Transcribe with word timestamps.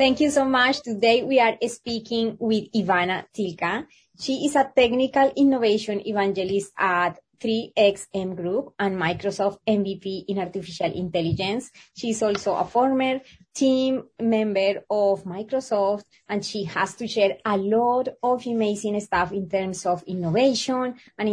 Thank 0.00 0.20
you 0.20 0.30
so 0.30 0.46
much. 0.46 0.80
Today 0.80 1.22
we 1.22 1.40
are 1.40 1.58
speaking 1.68 2.38
with 2.40 2.72
Ivana 2.72 3.26
Tilca. 3.36 3.84
She 4.18 4.46
is 4.46 4.56
a 4.56 4.64
technical 4.74 5.30
innovation 5.36 6.00
evangelist 6.08 6.72
at 6.78 7.20
3XM 7.40 8.36
Group 8.36 8.74
and 8.78 8.96
Microsoft 9.00 9.58
MVP 9.66 10.24
in 10.28 10.38
artificial 10.38 10.92
intelligence. 10.92 11.70
She's 11.96 12.22
also 12.22 12.54
a 12.54 12.64
former 12.64 13.20
team 13.54 14.04
member 14.20 14.82
of 14.90 15.24
Microsoft, 15.24 16.04
and 16.28 16.44
she 16.44 16.64
has 16.64 16.94
to 16.94 17.08
share 17.08 17.38
a 17.44 17.56
lot 17.56 18.08
of 18.22 18.46
amazing 18.46 19.00
stuff 19.00 19.32
in 19.32 19.48
terms 19.48 19.86
of 19.86 20.02
innovation 20.06 20.94
and 21.18 21.28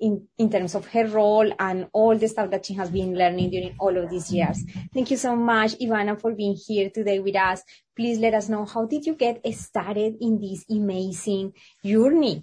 in, 0.00 0.26
in 0.38 0.50
terms 0.50 0.74
of 0.74 0.86
her 0.86 1.06
role 1.06 1.52
and 1.58 1.88
all 1.92 2.16
the 2.16 2.28
stuff 2.28 2.50
that 2.50 2.66
she 2.66 2.74
has 2.74 2.90
been 2.90 3.14
learning 3.14 3.50
during 3.50 3.74
all 3.78 3.96
of 3.96 4.08
these 4.10 4.32
years. 4.32 4.64
Thank 4.94 5.10
you 5.10 5.16
so 5.16 5.36
much, 5.36 5.78
Ivana, 5.78 6.20
for 6.20 6.32
being 6.32 6.56
here 6.66 6.90
today 6.90 7.18
with 7.18 7.36
us. 7.36 7.62
Please 7.96 8.18
let 8.18 8.34
us 8.34 8.48
know 8.48 8.64
how 8.64 8.86
did 8.86 9.06
you 9.06 9.14
get 9.14 9.44
started 9.54 10.16
in 10.20 10.40
this 10.40 10.64
amazing 10.70 11.52
journey? 11.84 12.42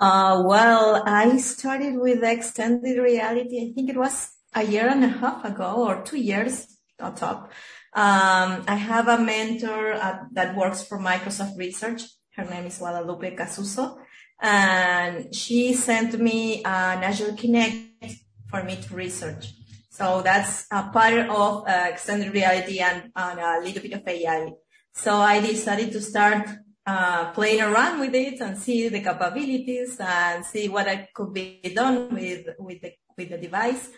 Uh, 0.00 0.42
well, 0.46 1.02
I 1.04 1.38
started 1.38 1.98
with 1.98 2.22
extended 2.22 2.98
reality. 2.98 3.68
I 3.68 3.72
think 3.74 3.90
it 3.90 3.96
was 3.96 4.30
a 4.54 4.62
year 4.62 4.88
and 4.88 5.04
a 5.04 5.08
half 5.08 5.44
ago 5.44 5.88
or 5.88 6.02
two 6.02 6.18
years 6.18 6.68
on 7.00 7.16
top. 7.16 7.50
Um, 7.94 8.62
I 8.68 8.76
have 8.76 9.08
a 9.08 9.18
mentor 9.18 9.94
uh, 9.94 10.18
that 10.32 10.56
works 10.56 10.84
for 10.84 11.00
Microsoft 11.00 11.58
Research. 11.58 12.02
Her 12.36 12.44
name 12.44 12.66
is 12.66 12.78
Guadalupe 12.78 13.34
Casuso. 13.34 13.98
And 14.40 15.34
she 15.34 15.74
sent 15.74 16.20
me 16.20 16.62
an 16.64 17.02
Azure 17.02 17.32
Kinect 17.32 18.14
for 18.48 18.62
me 18.62 18.76
to 18.76 18.94
research. 18.94 19.52
So 19.90 20.22
that's 20.22 20.66
a 20.70 20.84
part 20.90 21.28
of 21.28 21.66
uh, 21.66 21.86
extended 21.90 22.32
reality 22.32 22.78
and, 22.78 23.10
and, 23.16 23.40
a 23.40 23.60
little 23.64 23.82
bit 23.82 23.94
of 23.94 24.06
AI. 24.06 24.52
So 24.94 25.16
I 25.16 25.40
decided 25.40 25.90
to 25.90 26.00
start 26.00 26.48
uh, 26.88 27.30
playing 27.32 27.60
around 27.60 28.00
with 28.00 28.14
it 28.14 28.40
and 28.40 28.56
see 28.56 28.88
the 28.88 29.00
capabilities 29.00 29.98
and 30.00 30.44
see 30.44 30.68
what 30.68 30.88
I 30.88 31.08
could 31.14 31.34
be 31.34 31.60
done 31.74 32.14
with 32.14 32.46
with 32.58 32.80
the 32.80 32.92
with 33.16 33.28
the 33.28 33.38
device. 33.38 33.90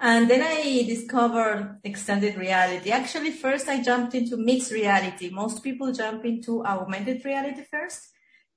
And 0.00 0.30
then 0.30 0.42
I 0.42 0.84
discovered 0.86 1.80
extended 1.82 2.36
reality. 2.36 2.92
Actually, 2.92 3.32
first 3.32 3.66
I 3.68 3.82
jumped 3.82 4.14
into 4.14 4.36
mixed 4.36 4.70
reality. 4.70 5.30
Most 5.30 5.64
people 5.64 5.90
jump 5.92 6.24
into 6.24 6.64
augmented 6.64 7.24
reality 7.24 7.64
first, 7.68 8.00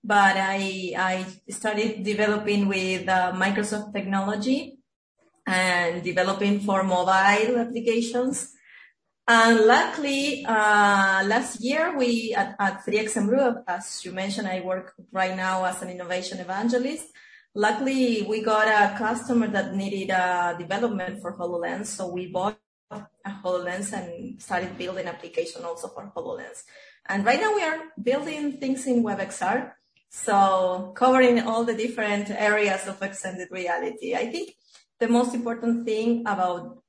but 0.03 0.35
I 0.37 0.93
I 1.13 1.25
started 1.49 2.03
developing 2.03 2.67
with 2.67 3.09
uh, 3.09 3.33
Microsoft 3.33 3.93
technology 3.97 4.77
and 5.47 6.03
developing 6.03 6.59
for 6.59 6.83
mobile 6.83 7.57
applications. 7.57 8.53
And 9.33 9.61
luckily, 9.65 10.43
uh, 10.45 11.23
last 11.23 11.61
year 11.61 11.97
we 11.97 12.35
at, 12.35 12.53
at 12.59 12.83
3XM 12.85 13.29
Group, 13.29 13.63
as 13.65 14.03
you 14.03 14.11
mentioned, 14.11 14.45
I 14.45 14.59
work 14.59 14.93
right 15.13 15.37
now 15.37 15.63
as 15.63 15.81
an 15.81 15.89
innovation 15.89 16.39
evangelist. 16.39 17.07
Luckily, 17.55 18.23
we 18.27 18.43
got 18.43 18.67
a 18.67 18.97
customer 18.97 19.47
that 19.47 19.73
needed 19.73 20.09
a 20.09 20.57
development 20.59 21.21
for 21.21 21.31
HoloLens, 21.37 21.85
so 21.85 22.11
we 22.11 22.27
bought 22.27 22.59
a 22.91 23.07
HoloLens 23.25 23.93
and 23.93 24.41
started 24.41 24.77
building 24.77 25.07
application 25.07 25.63
also 25.63 25.87
for 25.87 26.11
HoloLens. 26.13 26.63
And 27.07 27.23
right 27.23 27.39
now 27.39 27.55
we 27.55 27.63
are 27.63 27.79
building 28.03 28.59
things 28.59 28.85
in 28.85 29.01
WebXR, 29.01 29.71
so 30.09 30.91
covering 30.93 31.39
all 31.47 31.63
the 31.63 31.73
different 31.73 32.29
areas 32.31 32.85
of 32.85 33.01
extended 33.01 33.47
reality. 33.49 34.13
I 34.13 34.27
think 34.27 34.55
the 34.99 35.07
most 35.07 35.33
important 35.33 35.85
thing 35.85 36.23
about 36.27 36.80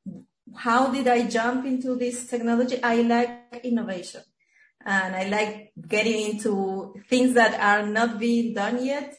how 0.56 0.90
did 0.92 1.08
I 1.08 1.26
jump 1.28 1.66
into 1.66 1.96
this 1.96 2.26
technology? 2.26 2.82
I 2.82 3.02
like 3.02 3.64
innovation 3.64 4.22
and 4.84 5.14
I 5.14 5.28
like 5.28 5.72
getting 5.88 6.32
into 6.32 6.94
things 7.08 7.34
that 7.34 7.58
are 7.60 7.86
not 7.86 8.18
being 8.18 8.54
done 8.54 8.84
yet, 8.84 9.14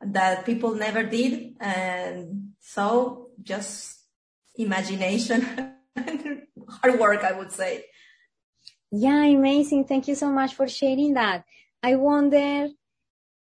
that 0.00 0.46
people 0.46 0.74
never 0.74 1.02
did. 1.02 1.54
And 1.60 2.52
so 2.60 3.30
just 3.42 4.04
imagination 4.56 5.74
and 5.96 6.42
hard 6.68 6.98
work, 6.98 7.24
I 7.24 7.32
would 7.32 7.52
say. 7.52 7.84
Yeah, 8.90 9.24
amazing. 9.24 9.84
Thank 9.84 10.08
you 10.08 10.14
so 10.14 10.30
much 10.30 10.54
for 10.54 10.66
sharing 10.66 11.14
that. 11.14 11.44
I 11.82 11.96
wonder, 11.96 12.68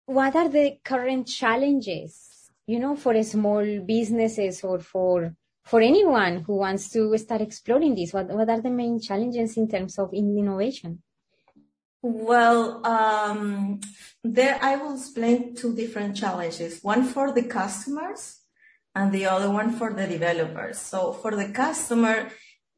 what 0.06 0.34
are 0.34 0.48
the 0.48 0.78
current 0.84 1.26
challenges, 1.26 2.50
you 2.66 2.78
know, 2.78 2.96
for 2.96 3.20
small 3.22 3.80
businesses 3.80 4.64
or 4.64 4.78
for 4.80 5.34
for 5.66 5.80
anyone 5.80 6.44
who 6.46 6.56
wants 6.56 6.88
to 6.90 7.18
start 7.18 7.40
exploring 7.40 7.94
this? 7.94 8.12
What, 8.12 8.28
what 8.28 8.48
are 8.48 8.60
the 8.60 8.70
main 8.70 9.00
challenges 9.00 9.56
in 9.56 9.68
terms 9.68 9.98
of 9.98 10.14
innovation? 10.14 11.02
Well, 12.02 12.86
um, 12.86 13.80
there 14.22 14.58
I 14.62 14.76
will 14.76 14.94
explain 14.94 15.56
two 15.56 15.74
different 15.74 16.16
challenges. 16.16 16.80
One 16.82 17.04
for 17.04 17.32
the 17.32 17.42
customers 17.42 18.38
and 18.94 19.10
the 19.10 19.26
other 19.26 19.50
one 19.50 19.72
for 19.72 19.92
the 19.92 20.06
developers. 20.06 20.78
So 20.78 21.12
for 21.12 21.34
the 21.34 21.48
customer, 21.48 22.30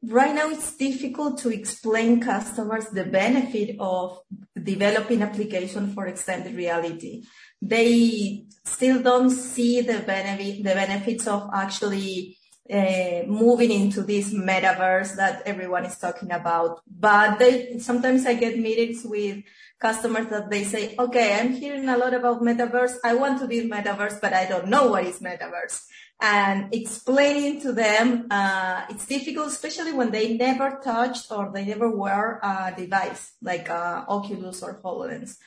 right 0.03 0.33
now 0.33 0.49
it's 0.49 0.75
difficult 0.75 1.37
to 1.39 1.49
explain 1.49 2.19
customers 2.19 2.87
the 2.87 3.03
benefit 3.03 3.75
of 3.79 4.19
developing 4.61 5.21
application 5.21 5.93
for 5.93 6.07
extended 6.07 6.55
reality. 6.55 7.23
They 7.61 8.45
still 8.65 9.03
don't 9.03 9.29
see 9.29 9.81
the 9.81 9.99
benefit, 9.99 10.63
the 10.63 10.73
benefits 10.73 11.27
of 11.27 11.49
actually 11.53 12.38
uh, 12.71 13.23
moving 13.25 13.71
into 13.71 14.03
this 14.03 14.33
metaverse 14.33 15.15
that 15.15 15.41
everyone 15.45 15.85
is 15.85 15.97
talking 15.97 16.31
about. 16.31 16.81
But 16.87 17.39
they, 17.39 17.79
sometimes 17.79 18.25
I 18.25 18.35
get 18.35 18.59
meetings 18.59 19.03
with 19.03 19.43
customers 19.79 20.27
that 20.27 20.49
they 20.49 20.63
say, 20.63 20.95
okay, 20.99 21.39
I'm 21.39 21.53
hearing 21.53 21.89
a 21.89 21.97
lot 21.97 22.13
about 22.13 22.41
metaverse. 22.41 22.97
I 23.03 23.15
want 23.15 23.39
to 23.39 23.47
be 23.47 23.69
metaverse, 23.69 24.21
but 24.21 24.33
I 24.33 24.45
don't 24.45 24.67
know 24.67 24.87
what 24.87 25.05
is 25.05 25.19
metaverse. 25.19 25.85
And 26.21 26.73
explaining 26.73 27.61
to 27.61 27.71
them, 27.71 28.27
uh, 28.29 28.85
it's 28.89 29.07
difficult, 29.07 29.47
especially 29.47 29.93
when 29.93 30.11
they 30.11 30.35
never 30.35 30.79
touched 30.83 31.31
or 31.31 31.49
they 31.53 31.65
never 31.65 31.89
wear 31.89 32.39
a 32.43 32.73
device 32.75 33.31
like 33.41 33.69
uh, 33.69 34.03
Oculus 34.07 34.61
or 34.61 34.81
HoloLens. 34.81 35.37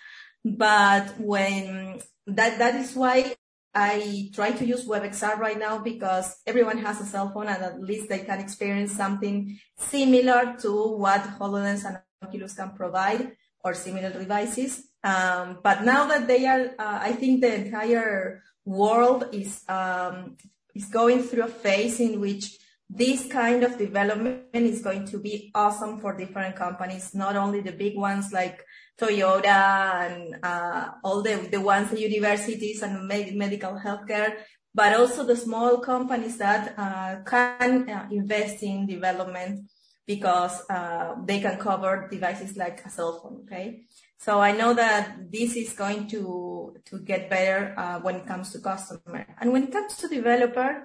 But 0.44 1.21
when 1.21 2.00
that, 2.27 2.59
that 2.59 2.75
is 2.77 2.97
why 2.97 3.37
I 3.75 4.28
try 4.34 4.53
to 4.53 4.65
use 4.65 4.87
WebXR 4.87 5.38
right 5.38 5.59
now 5.59 5.78
because 5.78 6.37
everyone 6.47 6.78
has 6.78 7.00
a 7.00 7.06
cell 7.06 7.31
phone 7.33 7.49
and 7.49 7.62
at 7.62 7.81
least 7.81 8.09
they 8.09 8.19
can 8.19 8.38
experience 8.38 8.93
something 8.93 9.59
similar 9.78 10.56
to 10.60 10.97
what 10.97 11.22
HoloLens 11.38 11.84
and 11.84 11.99
Oculus 12.22 12.55
can 12.55 12.71
provide 12.71 13.32
or 13.65 13.72
similar 13.75 14.11
devices. 14.11 14.88
Um, 15.03 15.59
but 15.62 15.84
now 15.84 16.06
that 16.06 16.27
they 16.27 16.47
are, 16.47 16.75
uh, 16.78 16.99
I 17.00 17.12
think 17.12 17.41
the 17.41 17.55
entire 17.55 18.43
world 18.65 19.28
is, 19.32 19.62
um, 19.69 20.37
is 20.75 20.87
going 20.87 21.22
through 21.22 21.44
a 21.44 21.49
phase 21.49 21.99
in 21.99 22.21
which 22.21 22.59
this 22.91 23.27
kind 23.27 23.65
of 23.65 23.78
development 23.78 24.44
is 24.53 24.82
going 24.82 25.06
to 25.06 25.19
be 25.19 25.50
awesome 25.55 25.99
for 25.99 26.15
different 26.15 26.56
companies, 26.56 27.15
not 27.15 27.37
only 27.37 27.61
the 27.62 27.72
big 27.72 27.97
ones 27.97 28.32
like 28.32 28.62
Toyota 28.99 30.07
and 30.07 30.37
uh, 30.43 30.91
all 31.03 31.23
the, 31.23 31.49
the 31.51 31.61
ones, 31.61 31.93
universities 31.99 32.83
and 32.83 33.07
med- 33.07 33.35
medical 33.35 33.79
healthcare, 33.79 34.37
but 34.75 34.95
also 34.95 35.25
the 35.25 35.37
small 35.37 35.79
companies 35.81 36.39
that 36.39 36.75
uh, 36.79 37.17
can 37.25 37.89
uh, 37.89 38.09
invest 38.11 38.63
in 38.63 38.87
development 38.87 39.69
because 40.07 40.63
uh, 40.69 41.15
they 41.25 41.41
can 41.41 41.59
cover 41.59 42.09
devices 42.11 42.57
like 42.57 42.85
a 42.85 42.91
cell 42.91 43.21
phone. 43.21 43.43
Okay, 43.45 43.83
so 44.19 44.41
I 44.41 44.53
know 44.53 44.75
that 44.75 45.31
this 45.31 45.57
is 45.57 45.73
going 45.73 46.09
to 46.09 46.75
to 46.85 46.99
get 47.01 47.31
better 47.31 47.75
uh, 47.77 48.01
when 48.01 48.17
it 48.17 48.27
comes 48.27 48.53
to 48.53 48.59
customer 48.61 49.27
and 49.41 49.53
when 49.53 49.65
it 49.65 49.73
comes 49.73 49.97
to 49.97 50.09
developer. 50.09 50.85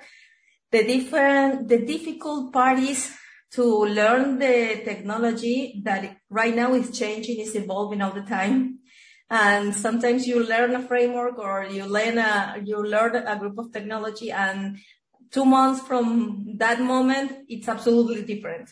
The 0.69 0.83
different, 0.83 1.69
the 1.69 1.85
difficult 1.85 2.51
part 2.51 2.77
is 2.79 3.09
to 3.51 3.85
learn 3.85 4.39
the 4.39 4.81
technology 4.83 5.81
that 5.83 6.17
right 6.29 6.55
now 6.55 6.73
is 6.73 6.97
changing, 6.97 7.39
is 7.39 7.55
evolving 7.55 8.01
all 8.01 8.11
the 8.11 8.21
time. 8.21 8.79
And 9.29 9.75
sometimes 9.75 10.27
you 10.27 10.43
learn 10.43 10.75
a 10.75 10.81
framework 10.81 11.37
or 11.37 11.65
you 11.65 11.85
learn 11.85 12.17
a, 12.17 12.61
you 12.63 12.81
learn 12.83 13.15
a 13.15 13.37
group 13.37 13.57
of 13.57 13.71
technology 13.71 14.31
and 14.31 14.77
two 15.31 15.45
months 15.45 15.85
from 15.85 16.55
that 16.57 16.81
moment, 16.81 17.45
it's 17.47 17.67
absolutely 17.67 18.23
different. 18.23 18.69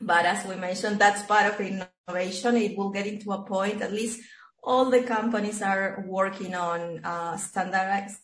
But 0.00 0.26
as 0.26 0.44
we 0.46 0.56
mentioned, 0.56 0.98
that's 0.98 1.22
part 1.22 1.52
of 1.52 1.60
innovation. 1.60 2.56
It 2.56 2.76
will 2.76 2.90
get 2.90 3.06
into 3.06 3.32
a 3.32 3.42
point, 3.44 3.82
at 3.82 3.92
least 3.92 4.20
all 4.62 4.90
the 4.90 5.02
companies 5.02 5.60
are 5.60 6.04
working 6.06 6.54
on 6.54 7.04
uh, 7.04 7.36
standardize, 7.36 8.20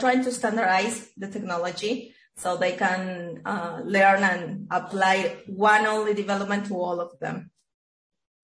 trying 0.00 0.24
to 0.24 0.32
standardize 0.32 1.10
the 1.16 1.28
technology 1.28 2.14
so 2.38 2.56
they 2.56 2.72
can 2.72 3.42
uh, 3.44 3.80
learn 3.84 4.22
and 4.22 4.66
apply 4.70 5.36
one 5.46 5.84
only 5.86 6.14
development 6.14 6.66
to 6.66 6.74
all 6.74 7.00
of 7.00 7.18
them. 7.18 7.50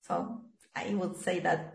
So 0.03 0.41
I 0.75 0.93
would 0.95 1.17
say 1.17 1.39
that. 1.41 1.75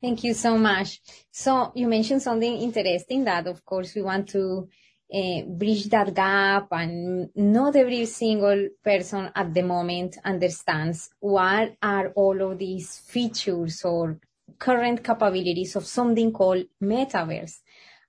Thank 0.00 0.24
you 0.24 0.32
so 0.32 0.56
much. 0.56 1.00
So 1.30 1.70
you 1.74 1.86
mentioned 1.86 2.22
something 2.22 2.56
interesting 2.56 3.24
that 3.24 3.46
of 3.46 3.64
course 3.64 3.94
we 3.94 4.02
want 4.02 4.28
to 4.30 4.68
uh, 5.14 5.42
bridge 5.42 5.84
that 5.90 6.14
gap 6.14 6.68
and 6.70 7.28
not 7.34 7.76
every 7.76 8.06
single 8.06 8.68
person 8.82 9.30
at 9.34 9.52
the 9.52 9.62
moment 9.62 10.16
understands 10.24 11.10
what 11.20 11.76
are 11.82 12.08
all 12.16 12.40
of 12.40 12.58
these 12.58 12.98
features 13.00 13.84
or 13.84 14.18
current 14.58 15.04
capabilities 15.04 15.76
of 15.76 15.84
something 15.84 16.32
called 16.32 16.64
metaverse. 16.82 17.58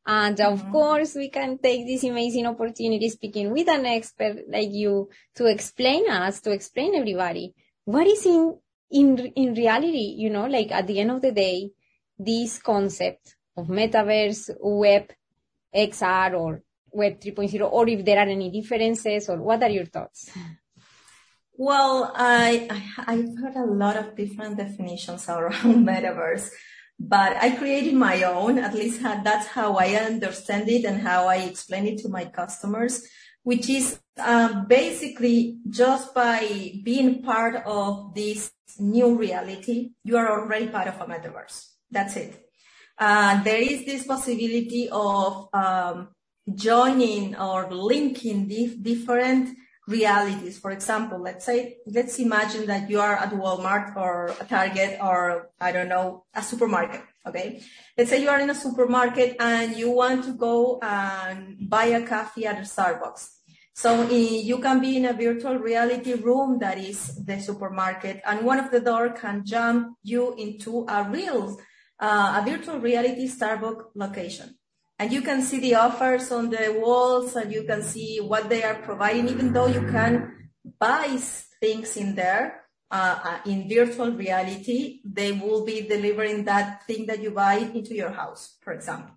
And 0.07 0.39
of 0.39 0.61
mm-hmm. 0.61 0.71
course, 0.71 1.15
we 1.15 1.29
can 1.29 1.57
take 1.57 1.85
this 1.87 2.03
amazing 2.03 2.45
opportunity 2.45 3.09
speaking 3.09 3.51
with 3.51 3.67
an 3.67 3.85
expert 3.85 4.43
like 4.47 4.71
you 4.71 5.09
to 5.35 5.45
explain 5.45 6.09
us, 6.09 6.41
to 6.41 6.51
explain 6.51 6.95
everybody 6.95 7.55
what 7.85 8.07
is 8.07 8.25
in, 8.25 8.57
in, 8.91 9.17
in 9.17 9.53
reality, 9.53 10.15
you 10.17 10.29
know, 10.29 10.45
like 10.45 10.71
at 10.71 10.87
the 10.87 10.99
end 10.99 11.11
of 11.11 11.21
the 11.21 11.31
day, 11.31 11.71
this 12.17 12.59
concept 12.59 13.35
of 13.57 13.67
metaverse, 13.67 14.49
web, 14.59 15.11
XR 15.73 16.39
or 16.39 16.61
Web 16.91 17.19
3.0, 17.19 17.71
or 17.71 17.87
if 17.89 18.05
there 18.05 18.17
are 18.17 18.29
any 18.29 18.49
differences, 18.49 19.27
or 19.29 19.41
what 19.41 19.61
are 19.61 19.69
your 19.69 19.85
thoughts? 19.85 20.31
Well, 21.57 22.11
I, 22.15 22.67
I 23.05 23.15
have 23.15 23.37
heard 23.37 23.55
a 23.55 23.65
lot 23.65 23.97
of 23.97 24.15
different 24.15 24.57
definitions 24.57 25.27
around 25.29 25.85
metaverse, 25.85 26.49
but 26.99 27.35
I 27.37 27.51
created 27.51 27.93
my 27.93 28.23
own. 28.23 28.57
At 28.59 28.73
least 28.73 29.01
that's 29.01 29.47
how 29.47 29.75
I 29.75 29.95
understand 29.95 30.69
it 30.69 30.85
and 30.85 31.01
how 31.01 31.27
I 31.27 31.37
explain 31.37 31.87
it 31.87 31.99
to 31.99 32.09
my 32.09 32.25
customers, 32.25 33.03
which 33.43 33.69
is 33.69 33.99
uh, 34.17 34.63
basically 34.65 35.59
just 35.69 36.13
by 36.13 36.79
being 36.83 37.21
part 37.21 37.63
of 37.65 38.13
this 38.15 38.51
new 38.79 39.15
reality, 39.15 39.91
you 40.03 40.17
are 40.17 40.41
already 40.41 40.67
part 40.67 40.87
of 40.87 40.99
a 41.01 41.05
metaverse. 41.05 41.67
That's 41.91 42.15
it. 42.15 42.41
Uh, 42.97 43.43
there 43.43 43.61
is 43.61 43.85
this 43.85 44.05
possibility 44.05 44.89
of 44.89 45.49
um, 45.53 46.09
joining 46.53 47.35
or 47.35 47.69
linking 47.71 48.47
dif- 48.47 48.81
different 48.81 49.57
realities. 49.87 50.57
For 50.57 50.71
example, 50.71 51.19
let's 51.19 51.45
say, 51.45 51.77
let's 51.85 52.17
imagine 52.19 52.65
that 52.67 52.89
you 52.89 52.99
are 52.99 53.15
at 53.15 53.31
Walmart 53.31 53.95
or 53.95 54.33
a 54.39 54.45
Target 54.45 54.97
or 55.01 55.49
I 55.59 55.71
don't 55.71 55.89
know, 55.89 56.25
a 56.33 56.41
supermarket. 56.41 57.01
Okay. 57.27 57.61
Let's 57.97 58.09
say 58.09 58.21
you 58.21 58.29
are 58.29 58.39
in 58.39 58.49
a 58.49 58.55
supermarket 58.55 59.37
and 59.39 59.75
you 59.75 59.91
want 59.91 60.25
to 60.25 60.33
go 60.33 60.79
and 60.81 61.57
buy 61.69 61.85
a 61.85 62.05
coffee 62.05 62.45
at 62.45 62.57
a 62.57 62.61
Starbucks. 62.61 63.29
So 63.73 64.09
you 64.09 64.59
can 64.59 64.79
be 64.79 64.95
in 64.97 65.05
a 65.05 65.13
virtual 65.13 65.57
reality 65.57 66.13
room 66.13 66.59
that 66.59 66.77
is 66.77 67.23
the 67.25 67.39
supermarket 67.39 68.21
and 68.25 68.45
one 68.45 68.59
of 68.59 68.71
the 68.71 68.79
door 68.79 69.09
can 69.09 69.43
jump 69.45 69.97
you 70.01 70.33
into 70.35 70.85
a 70.87 71.03
real, 71.09 71.57
uh, 71.99 72.41
a 72.41 72.49
virtual 72.49 72.79
reality 72.79 73.27
Starbucks 73.27 73.87
location 73.95 74.55
and 74.97 75.11
you 75.11 75.21
can 75.21 75.41
see 75.41 75.59
the 75.59 75.75
offers 75.75 76.31
on 76.31 76.49
the 76.49 76.79
walls 76.79 77.35
and 77.35 77.51
you 77.51 77.63
can 77.63 77.83
see 77.83 78.19
what 78.19 78.49
they 78.49 78.63
are 78.63 78.75
providing, 78.75 79.27
even 79.27 79.51
though 79.51 79.67
you 79.67 79.81
can 79.91 80.49
buy 80.79 81.17
things 81.59 81.97
in 81.97 82.15
there. 82.15 82.61
Uh, 82.91 83.19
uh, 83.23 83.39
in 83.49 83.67
virtual 83.67 84.11
reality, 84.11 85.01
they 85.03 85.31
will 85.31 85.65
be 85.65 85.81
delivering 85.81 86.45
that 86.45 86.85
thing 86.85 87.07
that 87.07 87.21
you 87.21 87.31
buy 87.31 87.55
into 87.55 87.93
your 87.95 88.11
house, 88.11 88.57
for 88.61 88.73
example. 88.73 89.11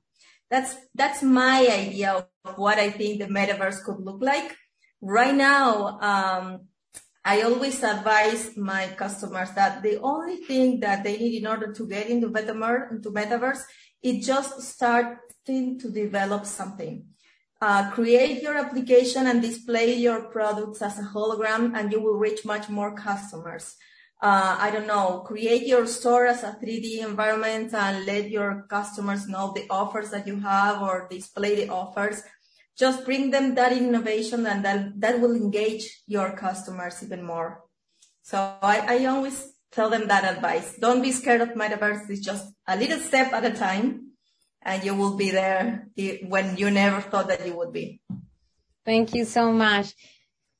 That's, 0.50 0.74
that's 0.94 1.22
my 1.22 1.68
idea 1.70 2.26
of 2.44 2.58
what 2.58 2.78
I 2.78 2.90
think 2.90 3.20
the 3.20 3.26
metaverse 3.26 3.84
could 3.84 4.00
look 4.00 4.22
like. 4.22 4.56
Right 5.00 5.34
now, 5.34 6.00
um, 6.00 6.68
I 7.24 7.42
always 7.42 7.82
advise 7.84 8.56
my 8.56 8.88
customers 8.96 9.50
that 9.52 9.82
the 9.82 10.00
only 10.00 10.36
thing 10.36 10.80
that 10.80 11.04
they 11.04 11.18
need 11.18 11.42
in 11.42 11.46
order 11.46 11.72
to 11.72 11.86
get 11.86 12.08
into 12.08 12.30
metaverse, 12.30 12.90
into 12.90 13.10
metaverse, 13.10 13.60
is 14.02 14.26
just 14.26 14.60
start 14.62 15.18
to 15.48 15.90
develop 15.90 16.46
something. 16.46 17.04
Uh, 17.60 17.90
create 17.90 18.40
your 18.40 18.56
application 18.56 19.26
and 19.26 19.42
display 19.42 19.94
your 19.94 20.22
products 20.22 20.80
as 20.80 20.98
a 20.98 21.02
hologram 21.02 21.76
and 21.76 21.90
you 21.90 22.00
will 22.00 22.14
reach 22.16 22.44
much 22.44 22.68
more 22.68 22.94
customers. 22.94 23.74
Uh, 24.20 24.56
I 24.58 24.70
don't 24.70 24.86
know, 24.86 25.24
create 25.26 25.66
your 25.66 25.86
store 25.86 26.26
as 26.26 26.42
a 26.44 26.56
3D 26.62 27.04
environment 27.04 27.74
and 27.74 28.06
let 28.06 28.30
your 28.30 28.66
customers 28.68 29.26
know 29.28 29.52
the 29.54 29.66
offers 29.70 30.10
that 30.10 30.26
you 30.26 30.38
have 30.40 30.82
or 30.82 31.08
display 31.10 31.56
the 31.56 31.68
offers. 31.68 32.22
Just 32.76 33.04
bring 33.04 33.30
them 33.30 33.56
that 33.56 33.72
innovation 33.72 34.46
and 34.46 34.64
that, 34.64 35.00
that 35.00 35.20
will 35.20 35.34
engage 35.34 36.02
your 36.06 36.36
customers 36.36 37.02
even 37.02 37.24
more. 37.24 37.64
So 38.22 38.38
I, 38.62 39.00
I 39.00 39.04
always 39.06 39.52
tell 39.72 39.90
them 39.90 40.06
that 40.08 40.24
advice. 40.24 40.76
Don't 40.78 41.02
be 41.02 41.12
scared 41.12 41.40
of 41.40 41.50
metaverse. 41.50 42.08
It's 42.10 42.24
just 42.24 42.52
a 42.68 42.76
little 42.76 43.00
step 43.00 43.32
at 43.32 43.44
a 43.44 43.50
time 43.50 44.07
and 44.68 44.84
you 44.84 44.94
will 44.94 45.16
be 45.16 45.30
there 45.30 45.88
when 46.28 46.56
you 46.58 46.70
never 46.70 47.00
thought 47.00 47.28
that 47.28 47.46
you 47.46 47.56
would 47.56 47.72
be. 47.72 48.00
Thank 48.84 49.14
you 49.14 49.24
so 49.24 49.50
much. 49.50 49.94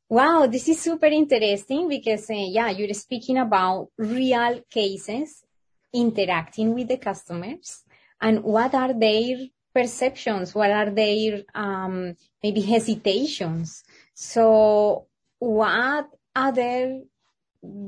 Wow, 0.09 0.47
this 0.47 0.67
is 0.69 0.81
super 0.81 1.07
interesting 1.07 1.89
because, 1.89 2.31
uh, 2.31 2.35
yeah, 2.35 2.71
you're 2.71 2.95
speaking 2.95 3.37
about 3.37 3.89
real 3.99 4.63
cases 4.71 5.45
interacting 5.93 6.75
with 6.75 6.89
the 6.89 6.97
customers 6.97 7.85
and 8.21 8.43
what 8.43 8.75
are 8.75 8.95
their 8.95 9.37
perceptions? 9.75 10.55
What 10.55 10.71
are 10.71 10.91
their 10.91 11.43
um, 11.55 12.17
maybe 12.43 12.63
hesitations? 12.63 13.85
So, 14.15 15.07
what 15.39 16.09
other 16.35 17.03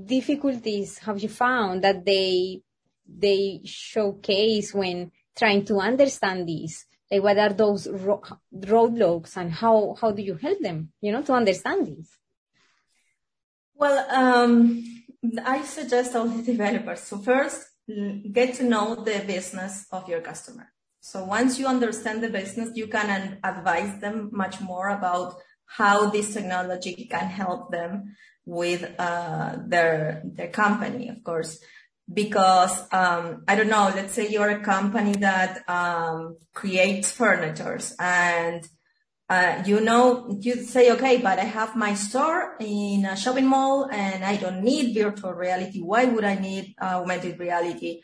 difficulties 0.04 0.98
have 0.98 1.18
you 1.20 1.30
found 1.30 1.82
that 1.82 2.04
they 2.04 2.60
they 3.08 3.60
showcase 3.64 4.72
when 4.74 5.10
trying 5.36 5.64
to 5.64 5.78
understand 5.78 6.48
these 6.48 6.86
like 7.10 7.22
what 7.22 7.38
are 7.38 7.52
those 7.52 7.88
ro- 7.88 8.22
roadblocks 8.54 9.36
and 9.36 9.52
how 9.52 9.96
how 10.00 10.10
do 10.12 10.22
you 10.22 10.36
help 10.36 10.60
them 10.60 10.92
you 11.00 11.12
know 11.12 11.22
to 11.22 11.32
understand 11.32 11.86
these? 11.86 12.10
Well 13.74 14.06
um, 14.10 14.84
i 15.44 15.62
suggest 15.62 16.14
all 16.14 16.28
the 16.28 16.42
developers 16.52 17.00
so 17.00 17.18
first 17.18 17.66
get 18.32 18.54
to 18.54 18.64
know 18.64 18.94
the 18.94 19.24
business 19.26 19.86
of 19.90 20.08
your 20.08 20.20
customer. 20.20 20.72
So 21.00 21.24
once 21.24 21.58
you 21.58 21.66
understand 21.66 22.22
the 22.22 22.28
business 22.28 22.70
you 22.74 22.86
can 22.86 23.38
advise 23.42 24.00
them 24.00 24.30
much 24.32 24.60
more 24.60 24.88
about 24.90 25.34
how 25.66 26.10
this 26.10 26.34
technology 26.34 27.08
can 27.10 27.26
help 27.26 27.70
them 27.70 28.16
with 28.44 28.82
uh, 28.98 29.56
their 29.66 30.22
their 30.24 30.48
company 30.48 31.08
of 31.08 31.22
course 31.24 31.60
because 32.12 32.80
um, 32.92 33.44
I 33.46 33.54
don't 33.54 33.68
know. 33.68 33.92
Let's 33.94 34.14
say 34.14 34.28
you're 34.28 34.50
a 34.50 34.60
company 34.60 35.12
that 35.20 35.68
um, 35.68 36.36
creates 36.54 37.10
furnitures 37.12 37.94
and 37.98 38.66
uh, 39.28 39.62
you 39.64 39.80
know 39.80 40.36
you 40.40 40.56
say, 40.56 40.90
okay, 40.90 41.18
but 41.18 41.38
I 41.38 41.44
have 41.44 41.76
my 41.76 41.94
store 41.94 42.56
in 42.58 43.04
a 43.04 43.16
shopping 43.16 43.46
mall, 43.46 43.88
and 43.90 44.24
I 44.24 44.36
don't 44.36 44.62
need 44.62 44.92
virtual 44.92 45.32
reality. 45.32 45.80
Why 45.80 46.04
would 46.04 46.24
I 46.24 46.34
need 46.34 46.74
augmented 46.82 47.38
reality? 47.38 48.00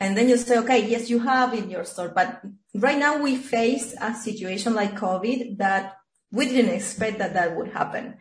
And 0.00 0.16
then 0.16 0.30
you 0.30 0.38
say, 0.38 0.56
okay, 0.60 0.88
yes, 0.88 1.10
you 1.10 1.18
have 1.18 1.52
in 1.52 1.68
your 1.68 1.84
store, 1.84 2.08
but 2.08 2.40
right 2.74 2.98
now 2.98 3.18
we 3.18 3.36
face 3.36 3.94
a 4.00 4.14
situation 4.14 4.72
like 4.72 4.96
COVID 4.96 5.58
that 5.58 5.96
we 6.32 6.46
didn't 6.46 6.72
expect 6.74 7.18
that 7.18 7.34
that 7.34 7.54
would 7.54 7.68
happen. 7.72 8.14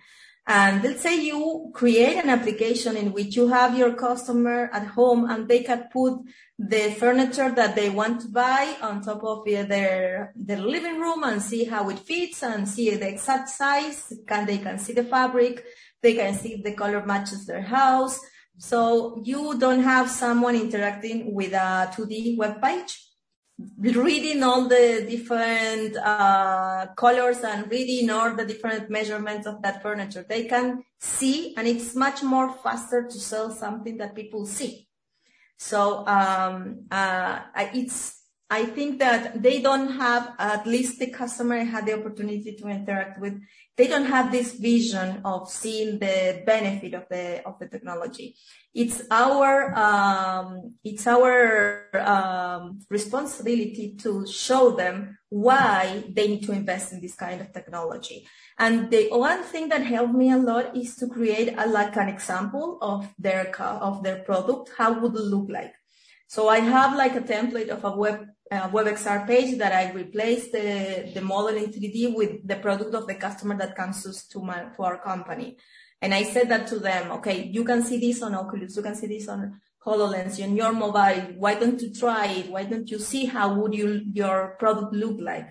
And 0.47 0.83
let's 0.83 1.01
say 1.01 1.21
you 1.21 1.71
create 1.73 2.17
an 2.17 2.29
application 2.29 2.97
in 2.97 3.13
which 3.13 3.35
you 3.35 3.47
have 3.49 3.77
your 3.77 3.93
customer 3.93 4.69
at 4.73 4.87
home 4.87 5.29
and 5.29 5.47
they 5.47 5.61
can 5.61 5.89
put 5.93 6.19
the 6.57 6.91
furniture 6.97 7.51
that 7.51 7.75
they 7.75 7.89
want 7.89 8.21
to 8.21 8.27
buy 8.29 8.75
on 8.81 9.01
top 9.01 9.23
of 9.23 9.45
their, 9.45 10.33
their 10.35 10.57
living 10.57 10.99
room 10.99 11.23
and 11.23 11.41
see 11.41 11.65
how 11.65 11.89
it 11.89 11.99
fits 11.99 12.41
and 12.41 12.67
see 12.67 12.95
the 12.95 13.07
exact 13.07 13.49
size. 13.49 14.11
Can 14.27 14.47
they 14.47 14.57
can 14.57 14.79
see 14.79 14.93
the 14.93 15.03
fabric? 15.03 15.63
They 16.01 16.15
can 16.15 16.33
see 16.33 16.53
if 16.53 16.63
the 16.63 16.73
color 16.73 17.05
matches 17.05 17.45
their 17.45 17.61
house. 17.61 18.19
So 18.57 19.21
you 19.23 19.57
don't 19.57 19.83
have 19.83 20.09
someone 20.09 20.55
interacting 20.55 21.33
with 21.33 21.53
a 21.53 21.91
2D 21.95 22.37
web 22.37 22.61
page 22.61 23.08
reading 23.77 24.43
all 24.43 24.67
the 24.67 25.05
different 25.09 25.95
uh, 25.97 26.87
colors 26.95 27.39
and 27.39 27.69
reading 27.69 28.09
all 28.09 28.35
the 28.35 28.45
different 28.45 28.89
measurements 28.89 29.47
of 29.47 29.61
that 29.61 29.81
furniture. 29.81 30.25
They 30.27 30.45
can 30.45 30.83
see, 30.99 31.55
and 31.57 31.67
it's 31.67 31.95
much 31.95 32.23
more 32.23 32.53
faster 32.53 33.07
to 33.07 33.19
sell 33.19 33.51
something 33.51 33.97
that 33.97 34.15
people 34.15 34.45
see. 34.45 34.87
So 35.57 36.07
um, 36.07 36.85
uh, 36.89 37.39
it's 37.73 38.19
I 38.51 38.65
think 38.65 38.97
that 38.97 39.43
they 39.43 39.61
don't 39.61 39.91
have, 39.99 40.33
at 40.39 40.65
least 40.65 40.97
the 40.97 41.11
customer 41.11 41.63
had 41.63 41.85
the 41.85 41.99
opportunity 41.99 42.55
to 42.55 42.67
interact 42.67 43.21
with, 43.21 43.39
they 43.79 43.87
don't 43.87 44.07
have 44.07 44.29
this 44.29 44.55
vision 44.55 45.21
of 45.23 45.49
seeing 45.49 45.99
the 45.99 46.43
benefit 46.45 46.93
of 46.93 47.05
the, 47.09 47.41
of 47.47 47.57
the 47.59 47.67
technology. 47.69 48.35
It's 48.73 49.01
our, 49.09 49.73
um, 49.73 50.75
it's 50.83 51.07
our, 51.07 51.87
um, 51.95 52.81
responsibility 52.89 53.95
to 54.01 54.27
show 54.27 54.71
them 54.71 55.17
why 55.29 56.03
they 56.09 56.27
need 56.27 56.43
to 56.47 56.51
invest 56.51 56.91
in 56.91 56.99
this 56.99 57.15
kind 57.15 57.39
of 57.39 57.53
technology. 57.53 58.27
And 58.57 58.91
the 58.91 59.07
one 59.11 59.43
thing 59.43 59.69
that 59.69 59.83
helped 59.83 60.13
me 60.13 60.29
a 60.29 60.37
lot 60.37 60.75
is 60.75 60.97
to 60.97 61.07
create 61.07 61.55
a, 61.57 61.65
like 61.65 61.95
an 61.95 62.09
example 62.09 62.79
of 62.81 63.07
their, 63.17 63.49
of 63.61 64.03
their 64.03 64.19
product, 64.23 64.71
how 64.77 64.99
would 64.99 65.15
it 65.15 65.21
look 65.21 65.47
like. 65.49 65.73
So 66.27 66.49
I 66.49 66.59
have 66.59 66.97
like 66.97 67.15
a 67.15 67.21
template 67.21 67.69
of 67.69 67.85
a 67.85 67.95
web 67.95 68.27
uh, 68.51 68.69
WebXR 68.69 69.27
page 69.27 69.57
that 69.57 69.73
I 69.73 69.91
replace 69.91 70.51
the, 70.51 71.11
the 71.13 71.21
model 71.21 71.55
in 71.55 71.71
3D 71.71 72.15
with 72.15 72.47
the 72.47 72.55
product 72.55 72.95
of 72.95 73.07
the 73.07 73.15
customer 73.15 73.57
that 73.57 73.75
comes 73.75 74.27
to 74.27 74.39
my, 74.41 74.65
to 74.75 74.83
our 74.83 74.97
company. 74.97 75.57
And 76.01 76.13
I 76.13 76.23
said 76.23 76.49
that 76.49 76.67
to 76.67 76.79
them, 76.79 77.11
okay, 77.11 77.43
you 77.47 77.63
can 77.63 77.83
see 77.83 77.99
this 77.99 78.21
on 78.21 78.33
Oculus, 78.33 78.75
you 78.75 78.81
can 78.81 78.95
see 78.95 79.07
this 79.07 79.27
on 79.27 79.59
HoloLens, 79.85 80.41
on 80.43 80.55
your 80.55 80.71
mobile. 80.71 81.33
Why 81.37 81.55
don't 81.55 81.81
you 81.81 81.93
try 81.93 82.27
it? 82.27 82.49
Why 82.49 82.63
don't 82.63 82.89
you 82.89 82.99
see 82.99 83.25
how 83.25 83.53
would 83.55 83.73
you, 83.73 84.01
your 84.13 84.55
product 84.59 84.93
look 84.93 85.17
like? 85.19 85.47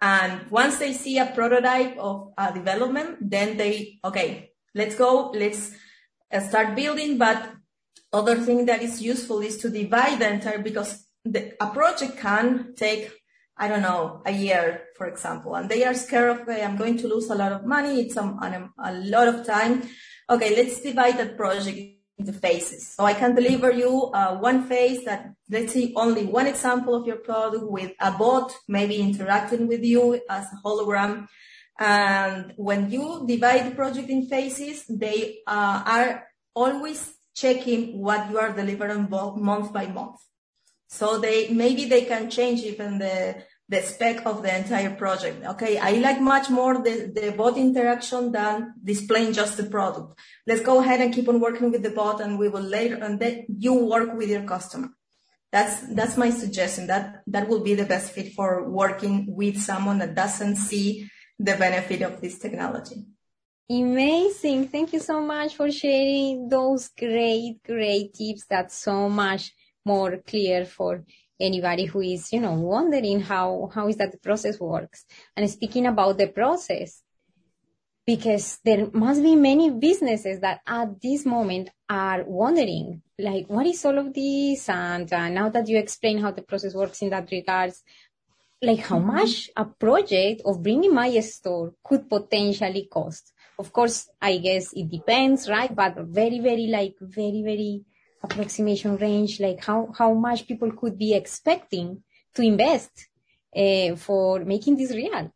And 0.00 0.50
once 0.50 0.76
they 0.78 0.92
see 0.92 1.18
a 1.18 1.26
prototype 1.26 1.96
of 1.96 2.32
a 2.36 2.52
development, 2.52 3.18
then 3.20 3.56
they, 3.56 3.98
okay, 4.04 4.50
let's 4.74 4.94
go, 4.94 5.30
let's 5.30 5.72
uh, 6.30 6.40
start 6.40 6.76
building. 6.76 7.16
But 7.16 7.52
other 8.12 8.36
thing 8.36 8.66
that 8.66 8.82
is 8.82 9.00
useful 9.00 9.40
is 9.40 9.56
to 9.58 9.70
divide 9.70 10.18
the 10.18 10.30
entire, 10.30 10.58
because 10.58 11.05
the, 11.32 11.54
a 11.60 11.68
project 11.70 12.18
can 12.18 12.74
take, 12.74 13.10
I 13.56 13.68
don't 13.68 13.82
know, 13.82 14.22
a 14.24 14.32
year, 14.32 14.84
for 14.96 15.06
example, 15.06 15.54
and 15.54 15.68
they 15.68 15.84
are 15.84 15.94
scared 15.94 16.40
of, 16.40 16.48
I'm 16.48 16.76
going 16.76 16.98
to 16.98 17.08
lose 17.08 17.30
a 17.30 17.34
lot 17.34 17.52
of 17.52 17.64
money. 17.64 18.00
It's 18.00 18.16
a, 18.16 18.22
a, 18.22 18.70
a 18.78 18.92
lot 18.94 19.28
of 19.28 19.46
time. 19.46 19.82
Okay, 20.28 20.56
let's 20.56 20.80
divide 20.80 21.18
that 21.18 21.36
project 21.36 21.78
into 22.18 22.32
phases. 22.32 22.94
So 22.94 23.04
I 23.04 23.14
can 23.14 23.34
deliver 23.34 23.70
you 23.70 24.10
uh, 24.14 24.36
one 24.38 24.66
phase 24.66 25.04
that 25.04 25.32
let's 25.50 25.72
see 25.72 25.92
only 25.96 26.24
one 26.24 26.46
example 26.46 26.94
of 26.94 27.06
your 27.06 27.16
product 27.16 27.64
with 27.70 27.92
a 28.00 28.10
bot 28.10 28.52
maybe 28.68 28.96
interacting 28.96 29.66
with 29.66 29.84
you 29.84 30.20
as 30.28 30.46
a 30.46 30.66
hologram. 30.66 31.26
And 31.78 32.54
when 32.56 32.90
you 32.90 33.24
divide 33.26 33.70
the 33.70 33.74
project 33.74 34.08
in 34.08 34.28
phases, 34.28 34.86
they 34.88 35.40
uh, 35.46 35.82
are 35.84 36.26
always 36.54 37.12
checking 37.34 38.00
what 38.00 38.30
you 38.30 38.38
are 38.38 38.52
delivering 38.52 39.10
month 39.10 39.72
by 39.72 39.86
month. 39.86 40.16
So 40.88 41.18
they 41.18 41.48
maybe 41.48 41.86
they 41.86 42.04
can 42.04 42.30
change 42.30 42.62
even 42.62 42.98
the 42.98 43.42
the 43.68 43.82
spec 43.82 44.24
of 44.24 44.42
the 44.42 44.56
entire 44.56 44.94
project. 44.94 45.44
Okay, 45.44 45.78
I 45.78 45.92
like 45.92 46.20
much 46.20 46.50
more 46.50 46.74
the, 46.82 47.10
the 47.12 47.32
bot 47.36 47.56
interaction 47.56 48.30
than 48.30 48.74
displaying 48.82 49.32
just 49.32 49.56
the 49.56 49.64
product. 49.64 50.18
Let's 50.46 50.62
go 50.62 50.80
ahead 50.80 51.00
and 51.00 51.12
keep 51.12 51.28
on 51.28 51.40
working 51.40 51.72
with 51.72 51.82
the 51.82 51.90
bot 51.90 52.20
and 52.20 52.38
we 52.38 52.48
will 52.48 52.62
later, 52.62 52.96
and 53.02 53.18
then 53.18 53.46
you 53.48 53.74
work 53.74 54.14
with 54.14 54.28
your 54.28 54.44
customer. 54.44 54.90
That's, 55.50 55.80
that's 55.94 56.16
my 56.16 56.30
suggestion. 56.30 56.86
That, 56.86 57.22
that 57.26 57.48
will 57.48 57.60
be 57.60 57.74
the 57.74 57.84
best 57.84 58.12
fit 58.12 58.34
for 58.34 58.68
working 58.68 59.26
with 59.28 59.58
someone 59.58 59.98
that 59.98 60.14
doesn't 60.14 60.56
see 60.56 61.10
the 61.38 61.56
benefit 61.56 62.02
of 62.02 62.20
this 62.20 62.38
technology. 62.38 63.06
Amazing. 63.68 64.68
Thank 64.68 64.92
you 64.92 65.00
so 65.00 65.20
much 65.20 65.56
for 65.56 65.72
sharing 65.72 66.48
those 66.48 66.88
great, 66.88 67.62
great 67.64 68.14
tips. 68.14 68.44
That's 68.48 68.76
so 68.76 69.08
much 69.08 69.52
more 69.86 70.18
clear 70.26 70.66
for 70.66 71.04
anybody 71.38 71.84
who 71.84 72.00
is, 72.00 72.32
you 72.32 72.40
know, 72.40 72.54
wondering 72.54 73.20
how, 73.20 73.70
how 73.74 73.88
is 73.88 73.96
that 73.96 74.12
the 74.12 74.18
process 74.18 74.58
works. 74.58 75.04
And 75.36 75.48
speaking 75.48 75.86
about 75.86 76.18
the 76.18 76.28
process, 76.28 77.02
because 78.06 78.58
there 78.64 78.88
must 78.92 79.22
be 79.22 79.34
many 79.34 79.70
businesses 79.70 80.40
that 80.40 80.60
at 80.66 81.00
this 81.02 81.26
moment 81.26 81.70
are 81.88 82.24
wondering, 82.24 83.02
like, 83.18 83.46
what 83.48 83.66
is 83.66 83.84
all 83.84 83.98
of 83.98 84.14
this? 84.14 84.68
And 84.68 85.12
uh, 85.12 85.28
now 85.28 85.48
that 85.48 85.68
you 85.68 85.78
explain 85.78 86.18
how 86.18 86.30
the 86.30 86.42
process 86.42 86.74
works 86.74 87.02
in 87.02 87.10
that 87.10 87.30
regards, 87.30 87.82
like 88.62 88.78
how 88.78 88.98
mm-hmm. 88.98 89.16
much 89.16 89.50
a 89.56 89.64
project 89.64 90.42
of 90.44 90.62
bringing 90.62 90.94
my 90.94 91.20
store 91.20 91.74
could 91.84 92.08
potentially 92.08 92.88
cost. 92.90 93.32
Of 93.58 93.72
course, 93.72 94.08
I 94.20 94.38
guess 94.38 94.72
it 94.72 94.88
depends, 94.90 95.48
right? 95.48 95.74
But 95.74 95.96
very, 95.98 96.40
very, 96.40 96.68
like, 96.68 96.94
very, 97.00 97.42
very 97.42 97.84
approximation 98.26 98.96
range, 98.96 99.40
like 99.40 99.64
how, 99.64 99.92
how 99.96 100.12
much 100.14 100.46
people 100.46 100.70
could 100.72 100.98
be 100.98 101.14
expecting 101.14 102.02
to 102.34 102.42
invest 102.42 102.92
uh, 103.56 103.96
for 103.96 104.44
making 104.44 104.76
this 104.76 104.92
real? 104.92 105.32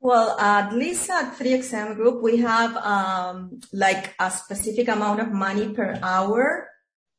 Well, 0.00 0.38
at 0.38 0.74
least 0.74 1.08
at 1.08 1.34
3XM 1.38 1.96
Group, 1.96 2.22
we 2.22 2.36
have 2.38 2.76
um, 2.76 3.60
like 3.72 4.14
a 4.20 4.30
specific 4.30 4.88
amount 4.88 5.20
of 5.20 5.32
money 5.32 5.70
per 5.70 5.98
hour 6.02 6.68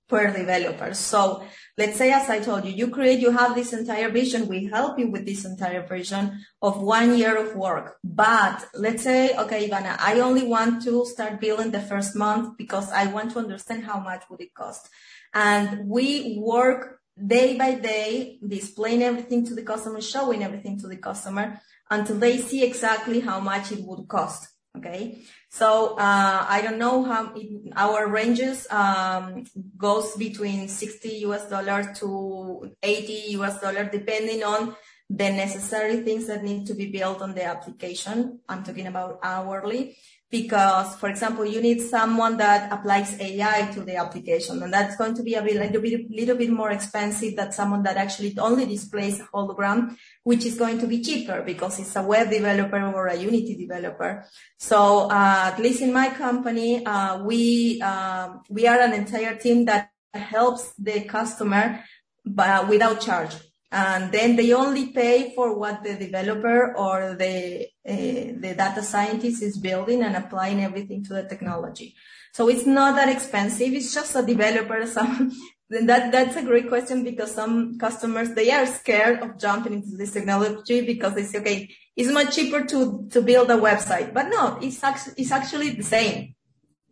per 0.07 0.31
developer. 0.31 0.93
So 0.93 1.43
let's 1.77 1.97
say, 1.97 2.12
as 2.12 2.29
I 2.29 2.39
told 2.39 2.65
you, 2.65 2.71
you 2.71 2.89
create, 2.89 3.19
you 3.19 3.31
have 3.31 3.55
this 3.55 3.74
entire 3.74 4.09
vision. 4.09 4.47
We 4.47 4.65
help 4.65 5.00
you 5.00 5.09
with 5.09 5.25
this 5.25 5.45
entire 5.45 5.85
vision 5.85 6.45
of 6.62 6.81
one 6.81 7.17
year 7.17 7.38
of 7.38 7.55
work. 7.55 7.97
But 8.03 8.65
let's 8.74 9.03
say, 9.03 9.35
okay, 9.35 9.67
Ivana, 9.67 9.97
I 10.00 10.19
only 10.19 10.45
want 10.45 10.83
to 10.83 11.05
start 11.05 11.41
billing 11.41 11.71
the 11.71 11.81
first 11.81 12.15
month 12.15 12.57
because 12.57 12.91
I 12.91 13.07
want 13.07 13.31
to 13.31 13.39
understand 13.39 13.85
how 13.85 14.00
much 14.00 14.24
would 14.29 14.41
it 14.41 14.53
cost. 14.53 14.89
And 15.33 15.89
we 15.89 16.38
work 16.39 17.00
day 17.24 17.57
by 17.57 17.75
day, 17.75 18.39
displaying 18.45 19.03
everything 19.03 19.45
to 19.47 19.55
the 19.55 19.63
customer, 19.63 20.01
showing 20.01 20.43
everything 20.43 20.79
to 20.79 20.88
the 20.88 20.97
customer 20.97 21.59
until 21.89 22.17
they 22.17 22.38
see 22.38 22.63
exactly 22.63 23.19
how 23.21 23.39
much 23.39 23.71
it 23.71 23.79
would 23.83 24.07
cost. 24.07 24.50
Okay. 24.77 25.24
So 25.55 25.95
uh, 25.95 26.45
I 26.50 26.59
don't 26.62 26.77
know 26.77 27.05
how 27.05 27.31
our 27.77 28.09
ranges 28.09 28.67
um, 28.69 29.45
goes 29.77 30.12
between 30.17 30.67
60 30.67 31.07
US 31.31 31.47
dollar 31.47 31.93
to 32.03 32.75
80 32.83 33.13
US 33.39 33.62
dollar, 33.62 33.85
depending 33.85 34.43
on 34.43 34.75
the 35.09 35.29
necessary 35.29 35.97
things 35.97 36.27
that 36.27 36.43
need 36.43 36.65
to 36.65 36.74
be 36.74 36.91
built 36.91 37.21
on 37.21 37.35
the 37.35 37.43
application. 37.43 38.39
I'm 38.50 38.63
talking 38.63 38.88
about 38.88 39.19
hourly 39.21 39.97
because, 40.31 40.95
for 40.95 41.07
example, 41.07 41.45
you 41.45 41.62
need 41.62 41.79
someone 41.79 42.38
that 42.38 42.71
applies 42.71 43.17
AI 43.19 43.69
to 43.74 43.81
the 43.81 43.95
application, 43.97 44.62
and 44.63 44.74
that's 44.74 44.95
going 44.97 45.13
to 45.15 45.24
be 45.24 45.35
a 45.35 45.41
little 45.41 45.79
bit, 45.79 46.09
little 46.09 46.35
bit 46.35 46.50
more 46.50 46.71
expensive 46.71 47.35
than 47.35 47.51
someone 47.51 47.83
that 47.83 47.97
actually 47.97 48.35
only 48.39 48.65
displays 48.65 49.19
a 49.19 49.24
hologram, 49.25 49.95
which 50.24 50.43
is 50.43 50.57
going 50.57 50.79
to 50.79 50.88
be 50.88 51.01
cheaper 51.01 51.43
because 51.43 51.79
it's 51.79 51.95
a 51.95 52.01
web 52.01 52.31
developer 52.31 52.81
or 52.81 53.07
a 53.07 53.15
Unity 53.15 53.55
developer. 53.55 54.25
So, 54.57 55.09
uh, 55.09 55.51
at 55.53 55.59
least 55.59 55.81
in 55.81 55.93
my 55.93 56.09
company, 56.09 56.83
uh, 56.83 57.24
we 57.24 57.79
uh, 57.81 58.29
we 58.50 58.65
are 58.65 58.79
an 58.79 58.93
entire 58.93 59.35
team 59.35 59.65
that 59.65 59.91
helps 60.13 60.74
the 60.74 61.01
customer, 61.01 61.83
but 62.25 62.67
without 62.67 63.00
charge 63.00 63.35
and 63.75 64.10
then 64.13 64.38
they 64.38 64.53
only 64.53 64.88
pay 64.94 65.34
for 65.36 65.60
what 65.60 65.84
the 65.84 65.96
developer 65.96 66.74
or 66.77 67.13
the 67.20 67.67
uh, 67.86 68.39
the 68.44 68.53
data 68.58 68.82
scientist 68.82 69.44
is 69.44 69.58
building 69.58 70.01
and 70.01 70.15
applying 70.15 70.63
everything 70.63 71.03
to 71.03 71.13
the 71.13 71.24
technology. 71.24 71.94
So 72.34 72.48
it's 72.48 72.65
not 72.65 72.96
that 72.96 73.10
expensive. 73.10 73.74
It's 73.74 73.94
just 73.94 74.15
a 74.15 74.22
developer. 74.22 74.86
Some 74.98 75.34
that 75.70 76.13
that's 76.13 76.38
a 76.38 76.44
great 76.44 76.70
question 76.70 77.03
because 77.03 77.34
some 77.34 77.77
customers 77.77 78.29
they 78.34 78.50
are 78.51 78.65
scared 78.65 79.20
of 79.20 79.38
jumping 79.38 79.74
into 79.74 79.98
this 79.98 80.13
technology 80.13 80.86
because 80.86 81.15
they 81.15 81.24
say, 81.24 81.39
okay, 81.39 81.70
it's 81.98 82.12
much 82.12 82.34
cheaper 82.34 82.63
to 82.63 83.10
to 83.10 83.22
build 83.22 83.51
a 83.51 83.58
website. 83.58 84.13
But 84.13 84.29
no, 84.29 84.58
it's 84.62 84.82
actually 84.86 85.15
it's 85.17 85.34
actually 85.34 85.72
the 85.72 85.84
same. 85.84 86.36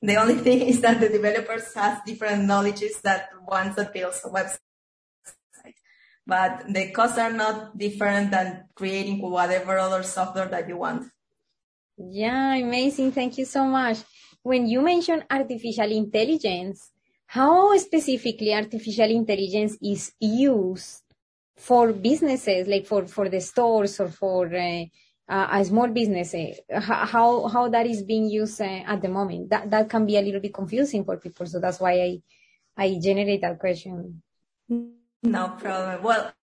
The 0.01 0.17
only 0.17 0.35
thing 0.45 0.59
is 0.59 0.81
that 0.81 0.99
the 0.99 1.07
developers 1.07 1.73
has 1.75 1.99
different 2.05 2.43
knowledges 2.43 2.99
that 3.03 3.29
ones 3.47 3.77
that 3.77 3.93
builds 3.93 4.19
a 4.25 4.29
website 4.29 4.72
but 6.25 6.63
the 6.69 6.91
costs 6.91 7.17
are 7.17 7.33
not 7.33 7.77
different 7.77 8.31
than 8.31 8.65
creating 8.75 9.21
whatever 9.21 9.77
other 9.77 10.03
software 10.03 10.47
that 10.47 10.67
you 10.67 10.77
want. 10.77 11.11
Yeah, 11.97 12.55
amazing. 12.55 13.11
Thank 13.11 13.37
you 13.37 13.45
so 13.45 13.65
much. 13.65 13.99
When 14.41 14.67
you 14.67 14.81
mention 14.81 15.23
artificial 15.29 15.91
intelligence, 15.91 16.91
how 17.27 17.77
specifically 17.77 18.53
artificial 18.53 19.09
intelligence 19.09 19.77
is 19.81 20.11
used 20.19 21.01
for 21.55 21.93
businesses, 21.93 22.67
like 22.67 22.85
for, 22.85 23.05
for 23.05 23.29
the 23.29 23.39
stores 23.41 23.99
or 23.99 24.09
for 24.09 24.53
uh, 24.53 24.85
a 25.29 25.65
small 25.65 25.87
business? 25.87 26.33
Uh, 26.33 26.79
how, 26.79 27.47
how 27.47 27.69
that 27.69 27.85
is 27.85 28.03
being 28.03 28.29
used 28.29 28.59
uh, 28.61 28.65
at 28.65 29.01
the 29.01 29.09
moment? 29.09 29.49
That, 29.49 29.69
that 29.69 29.89
can 29.89 30.05
be 30.05 30.17
a 30.17 30.21
little 30.21 30.41
bit 30.41 30.53
confusing 30.53 31.05
for 31.05 31.17
people. 31.17 31.45
So 31.45 31.59
that's 31.59 31.79
why 31.79 31.93
I, 31.93 32.21
I 32.77 32.99
generate 33.01 33.41
that 33.41 33.59
question. 33.59 34.21
No 35.23 35.49
problem. 35.57 36.03
Well, 36.03 36.33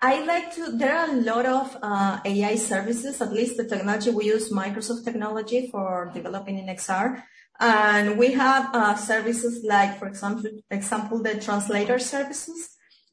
I 0.00 0.24
like 0.24 0.52
to, 0.56 0.72
there 0.72 0.96
are 0.96 1.10
a 1.10 1.20
lot 1.20 1.46
of 1.46 1.76
uh, 1.80 2.18
AI 2.24 2.56
services, 2.56 3.20
at 3.20 3.32
least 3.32 3.56
the 3.56 3.64
technology 3.64 4.10
we 4.10 4.24
use 4.24 4.52
Microsoft 4.52 5.04
technology 5.04 5.68
for 5.70 6.10
developing 6.12 6.58
in 6.58 6.66
XR. 6.66 7.22
And 7.60 8.18
we 8.18 8.32
have 8.32 8.74
uh, 8.74 8.96
services 8.96 9.64
like, 9.64 10.00
for 10.00 10.08
example, 10.08 10.50
example, 10.70 11.22
the 11.22 11.40
translator 11.40 12.00
services 12.00 12.70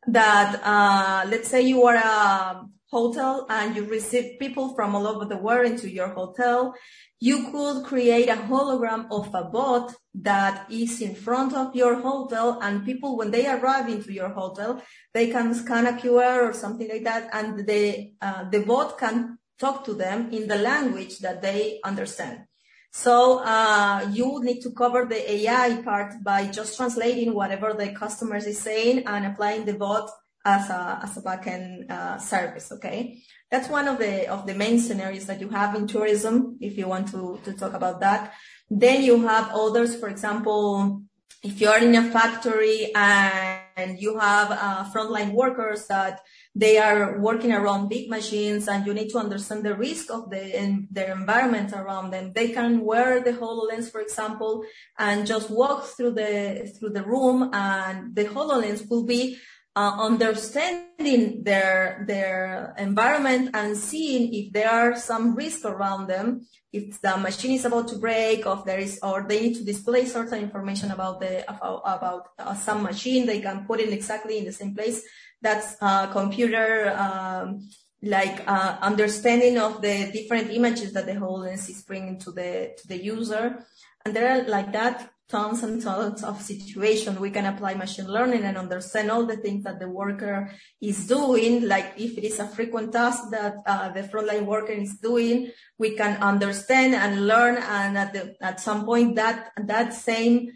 that, 0.08 0.60
uh, 0.64 1.30
let's 1.30 1.50
say 1.50 1.62
you 1.62 1.84
are 1.86 1.96
a 1.96 2.66
hotel 2.90 3.46
and 3.50 3.76
you 3.76 3.86
receive 3.86 4.40
people 4.40 4.74
from 4.74 4.96
all 4.96 5.06
over 5.06 5.26
the 5.26 5.38
world 5.38 5.70
into 5.70 5.88
your 5.88 6.08
hotel 6.08 6.74
you 7.20 7.52
could 7.52 7.84
create 7.84 8.30
a 8.30 8.36
hologram 8.36 9.06
of 9.12 9.34
a 9.36 9.44
bot 9.44 9.94
that 10.14 10.72
is 10.72 11.02
in 11.02 11.14
front 11.14 11.54
of 11.54 11.76
your 11.76 12.02
hotel 12.02 12.60
and 12.62 12.86
people 12.86 13.18
when 13.18 13.32
they 13.32 13.46
arrive 13.48 13.90
into 13.90 14.14
your 14.14 14.30
hotel 14.30 14.82
they 15.14 15.28
can 15.28 15.54
scan 15.54 15.86
a 15.86 15.94
qr 15.94 16.50
or 16.50 16.54
something 16.54 16.88
like 16.88 17.04
that 17.04 17.30
and 17.34 17.68
the 17.68 18.12
uh, 18.22 18.50
the 18.50 18.62
bot 18.62 18.98
can 18.98 19.38
talk 19.60 19.84
to 19.86 19.94
them 19.94 20.32
in 20.32 20.48
the 20.48 20.56
language 20.56 21.20
that 21.20 21.42
they 21.42 21.80
understand. 21.84 22.46
So 22.92 23.40
uh, 23.40 24.10
you 24.12 24.40
need 24.42 24.62
to 24.62 24.72
cover 24.72 25.06
the 25.06 25.22
ai 25.32 25.82
part 25.84 26.24
by 26.24 26.48
just 26.48 26.76
translating 26.76 27.36
whatever 27.36 27.74
the 27.74 27.92
customer 27.92 28.38
is 28.38 28.60
saying 28.60 29.06
and 29.06 29.26
applying 29.28 29.66
the 29.66 29.74
bot 29.74 30.10
as 30.46 30.70
a 30.70 31.00
as 31.04 31.18
a 31.18 31.22
backend 31.22 31.90
uh, 31.90 32.18
service. 32.18 32.72
Okay, 32.72 33.22
that's 33.52 33.70
one 33.70 33.88
of 33.88 33.98
the 34.00 34.28
of 34.28 34.46
the 34.48 34.56
main 34.56 34.80
scenarios 34.80 35.26
that 35.26 35.42
you 35.42 35.50
have 35.50 35.76
in 35.76 35.88
tourism. 35.88 36.58
If 36.62 36.78
you 36.78 36.88
want 36.88 37.10
to 37.12 37.40
to 37.44 37.54
talk 37.54 37.74
about 37.74 38.00
that, 38.00 38.34
then 38.70 39.04
you 39.04 39.26
have 39.28 39.50
others. 39.54 39.96
For 39.96 40.10
example, 40.10 41.04
if 41.42 41.62
you 41.62 41.70
are 41.70 41.80
in 41.80 41.96
a 41.96 42.12
factory 42.12 42.92
and 42.94 43.98
you 43.98 44.18
have 44.20 44.52
uh, 44.52 44.84
frontline 44.92 45.32
workers 45.32 45.88
that 45.88 46.20
they 46.54 46.78
are 46.78 47.18
working 47.20 47.54
around 47.54 47.88
big 47.88 48.10
machines 48.10 48.68
and 48.68 48.86
you 48.86 48.94
need 48.94 49.10
to 49.10 49.18
understand 49.18 49.64
the 49.64 49.74
risk 49.74 50.12
of 50.12 50.30
the 50.30 50.62
in 50.62 50.88
their 50.92 51.14
environment 51.14 51.72
around 51.72 52.12
them 52.12 52.34
they 52.34 52.50
can 52.50 52.82
wear 52.82 53.22
the 53.22 53.32
hololens 53.32 53.90
for 53.90 54.02
example 54.02 54.66
and 54.98 55.26
just 55.26 55.50
walk 55.50 55.86
through 55.86 56.12
the 56.12 56.70
through 56.78 56.90
the 56.90 57.04
room 57.04 57.50
and 57.54 58.14
the 58.16 58.26
hololens 58.26 58.90
will 58.90 59.06
be 59.06 59.38
uh, 59.76 59.96
understanding 60.00 61.44
their 61.44 62.04
their 62.08 62.74
environment 62.78 63.52
and 63.54 63.78
seeing 63.78 64.34
if 64.34 64.52
there 64.52 64.70
are 64.70 64.96
some 64.96 65.36
risk 65.36 65.66
around 65.66 66.08
them. 66.08 66.46
If 66.72 67.02
the 67.02 67.18
machine 67.18 67.54
is 67.54 67.66
about 67.66 67.88
to 67.90 67.98
break 67.98 68.46
or 68.46 68.62
there 68.66 68.80
is 68.80 69.00
or 69.02 69.26
they 69.28 69.42
need 69.42 69.56
to 69.56 69.64
display 69.64 70.06
certain 70.06 70.40
information 70.40 70.92
about 70.92 71.20
the 71.20 71.50
about, 71.50 71.82
about 71.86 72.30
uh, 72.38 72.56
some 72.56 72.84
machine 72.84 73.26
they 73.26 73.42
can 73.42 73.66
put 73.66 73.80
it 73.80 73.94
exactly 73.94 74.38
in 74.38 74.46
the 74.46 74.52
same 74.52 74.76
place. 74.76 75.04
That's 75.42 75.76
uh, 75.82 76.08
computer 76.08 76.94
um, 76.98 77.70
like 78.02 78.44
uh, 78.48 78.78
understanding 78.82 79.58
of 79.58 79.82
the 79.82 80.12
different 80.12 80.52
images 80.52 80.94
that 80.94 81.06
the 81.06 81.14
HoloLens 81.14 81.70
is 81.70 81.82
bringing 81.84 82.20
to 82.20 82.32
the 82.32 82.76
to 82.78 82.88
the 82.88 82.98
user. 82.98 83.66
And 84.06 84.16
there 84.16 84.30
are 84.32 84.44
like 84.48 84.72
that 84.74 85.12
tons 85.30 85.62
and 85.62 85.82
tons 85.82 86.24
of 86.24 86.42
situations 86.42 87.20
we 87.20 87.30
can 87.30 87.46
apply 87.46 87.76
machine 87.76 88.08
learning 88.08 88.44
and 88.44 88.58
understand 88.58 89.12
all 89.12 89.26
the 89.26 89.38
things 89.38 89.64
that 89.64 89.80
the 89.80 89.88
worker 89.88 90.52
is 90.82 91.06
doing. 91.08 91.68
Like 91.68 91.94
if 91.98 92.18
it 92.18 92.24
is 92.26 92.40
a 92.40 92.48
frequent 92.48 92.92
task 92.92 93.30
that 93.32 93.58
uh, 93.66 93.90
the 93.90 94.04
frontline 94.04 94.46
worker 94.46 94.74
is 94.74 94.98
doing, 94.98 95.52
we 95.78 95.96
can 95.96 96.18
understand 96.22 96.96
and 96.96 97.28
learn. 97.28 97.58
And 97.58 97.98
at, 97.98 98.14
the, 98.14 98.36
at 98.42 98.60
some 98.60 98.86
point 98.86 99.16
that, 99.16 99.52
that 99.56 99.94
same 99.94 100.50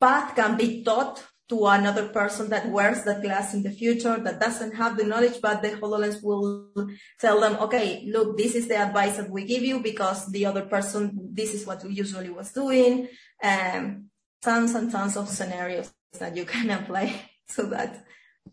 path 0.00 0.36
can 0.36 0.56
be 0.56 0.84
taught 0.84 1.26
to 1.48 1.66
another 1.66 2.08
person 2.08 2.48
that 2.50 2.68
wears 2.68 3.02
that 3.02 3.22
glass 3.22 3.54
in 3.54 3.64
the 3.64 3.72
future 3.72 4.16
that 4.16 4.38
doesn't 4.38 4.76
have 4.76 4.96
the 4.96 5.02
knowledge, 5.02 5.40
but 5.42 5.60
the 5.60 5.70
HoloLens 5.70 6.22
will 6.22 6.70
tell 7.18 7.40
them, 7.40 7.56
okay, 7.56 8.06
look, 8.06 8.38
this 8.38 8.54
is 8.54 8.68
the 8.68 8.76
advice 8.76 9.16
that 9.16 9.28
we 9.28 9.44
give 9.44 9.64
you 9.64 9.80
because 9.80 10.30
the 10.30 10.46
other 10.46 10.62
person, 10.66 11.10
this 11.32 11.52
is 11.52 11.66
what 11.66 11.82
we 11.82 11.92
usually 11.92 12.30
was 12.30 12.52
doing. 12.52 13.08
Um, 13.42 14.09
tons 14.40 14.74
and 14.74 14.90
tons 14.90 15.16
of 15.16 15.28
scenarios 15.28 15.92
that 16.18 16.36
you 16.36 16.44
can 16.44 16.70
apply 16.78 17.30
to 17.54 17.64
that. 17.66 18.04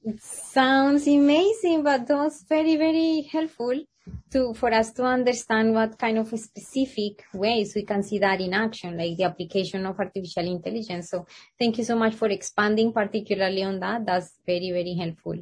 It 0.03 0.21
sounds 0.21 1.07
amazing, 1.07 1.83
but 1.83 2.07
those 2.07 2.43
very, 2.43 2.75
very 2.75 3.21
helpful 3.31 3.83
to 4.31 4.53
for 4.53 4.73
us 4.73 4.93
to 4.93 5.03
understand 5.03 5.73
what 5.73 5.97
kind 5.97 6.17
of 6.17 6.27
specific 6.39 7.25
ways 7.33 7.73
we 7.75 7.83
can 7.83 8.03
see 8.03 8.19
that 8.19 8.39
in 8.39 8.53
action, 8.53 8.97
like 8.97 9.17
the 9.17 9.23
application 9.23 9.85
of 9.85 9.99
artificial 9.99 10.45
intelligence. 10.45 11.09
So 11.09 11.25
thank 11.59 11.77
you 11.77 11.83
so 11.83 11.95
much 11.97 12.15
for 12.15 12.29
expanding 12.29 12.93
particularly 12.93 13.63
on 13.63 13.79
that. 13.79 14.05
That's 14.05 14.33
very, 14.45 14.71
very 14.71 14.95
helpful. 14.95 15.37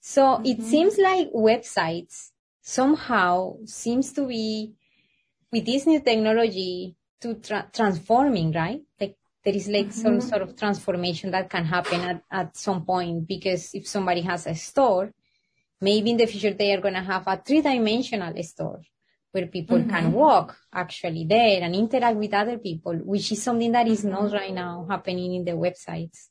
So 0.00 0.22
mm-hmm. 0.22 0.46
it 0.46 0.62
seems 0.62 0.98
like 0.98 1.30
websites 1.32 2.30
somehow 2.62 3.56
seems 3.64 4.12
to 4.14 4.26
be 4.26 4.72
with 5.52 5.66
this 5.66 5.86
new 5.86 6.00
technology 6.00 6.94
to 7.20 7.34
tra- 7.34 7.68
transforming, 7.72 8.52
right? 8.52 8.80
Like 9.00 9.16
there 9.44 9.54
is 9.54 9.68
like 9.68 9.86
mm-hmm. 9.86 10.00
some 10.00 10.20
sort 10.20 10.42
of 10.42 10.56
transformation 10.56 11.30
that 11.30 11.48
can 11.48 11.64
happen 11.64 12.00
at, 12.00 12.22
at 12.30 12.56
some 12.56 12.84
point 12.84 13.26
because 13.26 13.74
if 13.74 13.86
somebody 13.86 14.20
has 14.22 14.46
a 14.46 14.54
store, 14.54 15.12
maybe 15.80 16.10
in 16.10 16.16
the 16.16 16.26
future 16.26 16.52
they 16.52 16.72
are 16.72 16.80
going 16.80 16.94
to 16.94 17.00
have 17.00 17.24
a 17.26 17.36
three 17.36 17.62
dimensional 17.62 18.42
store 18.42 18.80
where 19.32 19.46
people 19.46 19.78
mm-hmm. 19.78 19.90
can 19.90 20.12
walk 20.12 20.56
actually 20.72 21.24
there 21.24 21.62
and 21.62 21.74
interact 21.74 22.16
with 22.16 22.34
other 22.34 22.58
people, 22.58 22.94
which 22.94 23.30
is 23.32 23.42
something 23.42 23.72
that 23.72 23.86
is 23.86 24.04
not 24.04 24.32
right 24.32 24.52
now 24.52 24.86
happening 24.88 25.34
in 25.34 25.44
the 25.44 25.52
websites. 25.52 26.28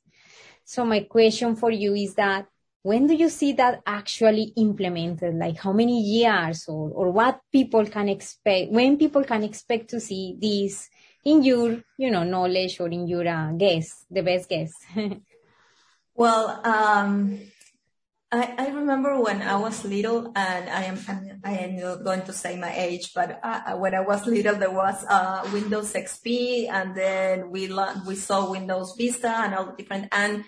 So 0.66 0.86
my 0.86 1.02
question 1.02 1.56
for 1.56 1.72
you 1.72 1.96
is 1.96 2.14
that 2.16 2.46
when 2.82 3.08
do 3.08 3.14
you 3.14 3.30
see 3.30 3.54
that 3.54 3.82
actually 3.86 4.54
implemented? 4.56 5.36
Like 5.36 5.58
how 5.58 5.74
many 5.74 6.02
years 6.02 6.66
or, 6.68 6.92
or 6.92 7.12
what 7.12 7.42
people 7.52 7.86
can 7.86 8.08
expect, 8.08 8.72
when 8.72 8.98
people 8.98 9.24
can 9.24 9.44
expect 9.44 9.90
to 9.90 10.00
see 10.00 10.36
these 10.38 10.90
in 11.30 11.44
your, 11.44 11.82
you 11.98 12.10
know, 12.10 12.24
knowledge 12.24 12.80
or 12.80 12.88
in 12.88 13.08
your 13.08 13.28
uh, 13.28 13.52
guess, 13.54 14.06
the 14.10 14.24
best 14.24 14.50
guess? 14.50 14.72
well, 16.16 16.60
um, 16.66 17.40
I, 18.32 18.54
I 18.58 18.68
remember 18.70 19.20
when 19.22 19.42
I 19.42 19.56
was 19.58 19.86
little, 19.86 20.32
and 20.36 20.70
I 20.70 20.84
am 20.84 20.98
I 21.44 21.54
am 21.66 21.78
not 21.78 22.04
going 22.04 22.22
to 22.24 22.34
say 22.34 22.58
my 22.58 22.74
age, 22.76 23.12
but 23.14 23.40
uh, 23.44 23.74
when 23.78 23.96
I 23.96 24.02
was 24.02 24.26
little, 24.26 24.56
there 24.56 24.72
was 24.72 25.04
uh, 25.10 25.50
Windows 25.54 25.94
XP, 25.94 26.70
and 26.70 26.96
then 26.96 27.50
we 27.50 27.74
we 28.06 28.16
saw 28.16 28.52
Windows 28.52 28.94
Vista 28.98 29.30
and 29.30 29.56
all 29.56 29.66
the 29.66 29.74
different. 29.78 30.10
And 30.12 30.46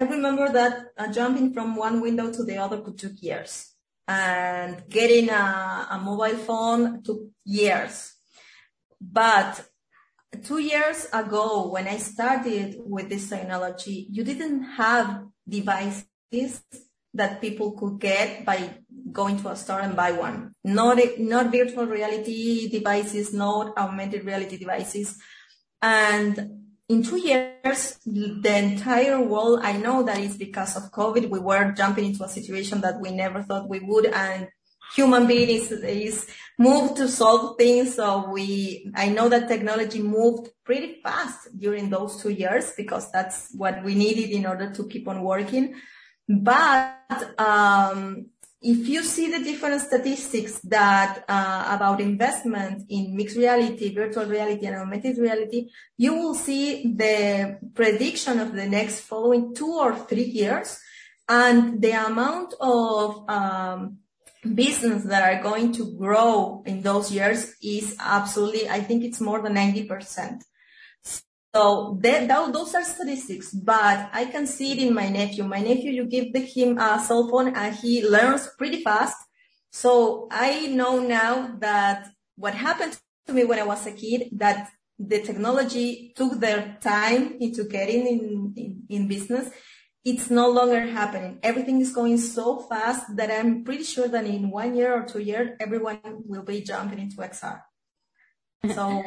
I 0.00 0.04
remember 0.04 0.52
that 0.52 0.94
uh, 0.96 1.10
jumping 1.10 1.52
from 1.52 1.74
one 1.74 2.00
window 2.00 2.30
to 2.30 2.44
the 2.44 2.58
other 2.58 2.78
took 2.82 3.18
years, 3.20 3.74
and 4.06 4.82
getting 4.88 5.28
a, 5.30 5.88
a 5.90 5.98
mobile 5.98 6.38
phone 6.38 7.02
took 7.02 7.18
years. 7.44 8.14
But 9.00 9.67
two 10.44 10.58
years 10.58 11.06
ago, 11.12 11.68
when 11.68 11.88
I 11.88 11.96
started 11.98 12.76
with 12.78 13.08
this 13.08 13.28
technology, 13.28 14.06
you 14.10 14.24
didn't 14.24 14.62
have 14.62 15.24
devices 15.48 16.62
that 17.14 17.40
people 17.40 17.72
could 17.72 17.98
get 17.98 18.44
by 18.44 18.70
going 19.10 19.40
to 19.40 19.48
a 19.48 19.56
store 19.56 19.80
and 19.80 19.96
buy 19.96 20.12
one. 20.12 20.54
Not, 20.64 20.98
not 21.18 21.50
virtual 21.50 21.86
reality 21.86 22.68
devices, 22.68 23.32
not 23.32 23.76
augmented 23.76 24.24
reality 24.24 24.58
devices. 24.58 25.16
And 25.80 26.50
in 26.88 27.02
two 27.02 27.18
years, 27.18 27.98
the 28.04 28.56
entire 28.56 29.20
world, 29.20 29.60
I 29.62 29.76
know 29.76 30.02
that 30.02 30.18
it's 30.18 30.36
because 30.36 30.76
of 30.76 30.92
COVID, 30.92 31.30
we 31.30 31.38
were 31.38 31.72
jumping 31.72 32.04
into 32.04 32.24
a 32.24 32.28
situation 32.28 32.80
that 32.82 33.00
we 33.00 33.10
never 33.10 33.42
thought 33.42 33.68
we 33.68 33.80
would. 33.80 34.06
And 34.06 34.48
human 34.94 35.26
beings 35.26 35.70
is, 35.70 36.26
moved 36.58 36.96
to 36.96 37.06
solve 37.06 37.56
things. 37.56 37.94
So 37.94 38.30
we, 38.30 38.90
I 38.94 39.08
know 39.10 39.28
that 39.28 39.48
technology 39.48 40.02
moved 40.02 40.50
pretty 40.64 41.00
fast 41.02 41.56
during 41.56 41.88
those 41.88 42.20
two 42.20 42.30
years 42.30 42.72
because 42.76 43.10
that's 43.12 43.50
what 43.54 43.84
we 43.84 43.94
needed 43.94 44.30
in 44.30 44.44
order 44.44 44.72
to 44.72 44.88
keep 44.88 45.06
on 45.06 45.22
working. 45.22 45.74
But, 46.28 47.38
um, 47.38 48.26
if 48.60 48.88
you 48.88 49.04
see 49.04 49.30
the 49.30 49.44
different 49.44 49.80
statistics 49.80 50.58
that 50.64 51.24
uh, 51.28 51.76
about 51.76 52.00
investment 52.00 52.82
in 52.88 53.14
mixed 53.16 53.36
reality, 53.36 53.94
virtual 53.94 54.26
reality, 54.26 54.66
and 54.66 54.74
augmented 54.74 55.16
reality, 55.16 55.70
you 55.96 56.12
will 56.14 56.34
see 56.34 56.92
the 56.92 57.58
prediction 57.72 58.40
of 58.40 58.52
the 58.54 58.68
next 58.68 59.02
following 59.02 59.54
two 59.54 59.72
or 59.72 59.94
three 59.94 60.24
years, 60.24 60.80
and 61.28 61.80
the 61.80 61.92
amount 61.92 62.54
of 62.60 63.30
um, 63.30 63.98
business 64.54 65.04
that 65.04 65.22
are 65.22 65.42
going 65.42 65.72
to 65.72 65.96
grow 65.96 66.62
in 66.66 66.82
those 66.82 67.10
years 67.10 67.54
is 67.62 67.96
absolutely, 67.98 68.68
I 68.68 68.80
think 68.80 69.04
it's 69.04 69.20
more 69.20 69.42
than 69.42 69.54
90%. 69.54 70.42
So 71.54 71.98
that, 72.02 72.28
those 72.52 72.74
are 72.74 72.84
statistics, 72.84 73.52
but 73.52 74.10
I 74.12 74.26
can 74.26 74.46
see 74.46 74.72
it 74.72 74.78
in 74.78 74.94
my 74.94 75.08
nephew. 75.08 75.44
My 75.44 75.60
nephew, 75.60 75.90
you 75.90 76.04
give 76.06 76.34
him 76.34 76.78
a 76.78 77.00
cell 77.00 77.28
phone 77.28 77.54
and 77.54 77.74
he 77.74 78.06
learns 78.06 78.48
pretty 78.58 78.82
fast. 78.82 79.16
So 79.72 80.28
I 80.30 80.66
know 80.66 81.00
now 81.00 81.56
that 81.58 82.08
what 82.36 82.54
happened 82.54 82.98
to 83.26 83.32
me 83.32 83.44
when 83.44 83.58
I 83.58 83.64
was 83.64 83.86
a 83.86 83.92
kid, 83.92 84.28
that 84.32 84.70
the 84.98 85.20
technology 85.22 86.12
took 86.16 86.38
their 86.38 86.76
time 86.80 87.36
into 87.40 87.64
getting 87.64 88.06
in, 88.06 88.52
in, 88.56 88.82
in 88.88 89.08
business 89.08 89.50
it's 90.04 90.30
no 90.30 90.48
longer 90.48 90.80
happening. 90.80 91.38
Everything 91.42 91.80
is 91.80 91.92
going 91.92 92.18
so 92.18 92.58
fast 92.58 93.16
that 93.16 93.30
I'm 93.30 93.64
pretty 93.64 93.84
sure 93.84 94.08
that 94.08 94.24
in 94.24 94.50
one 94.50 94.74
year 94.74 94.94
or 94.94 95.04
two 95.04 95.20
years, 95.20 95.56
everyone 95.60 96.00
will 96.04 96.42
be 96.42 96.62
jumping 96.62 96.98
into 96.98 97.16
XR. 97.16 97.60
So, 98.74 99.04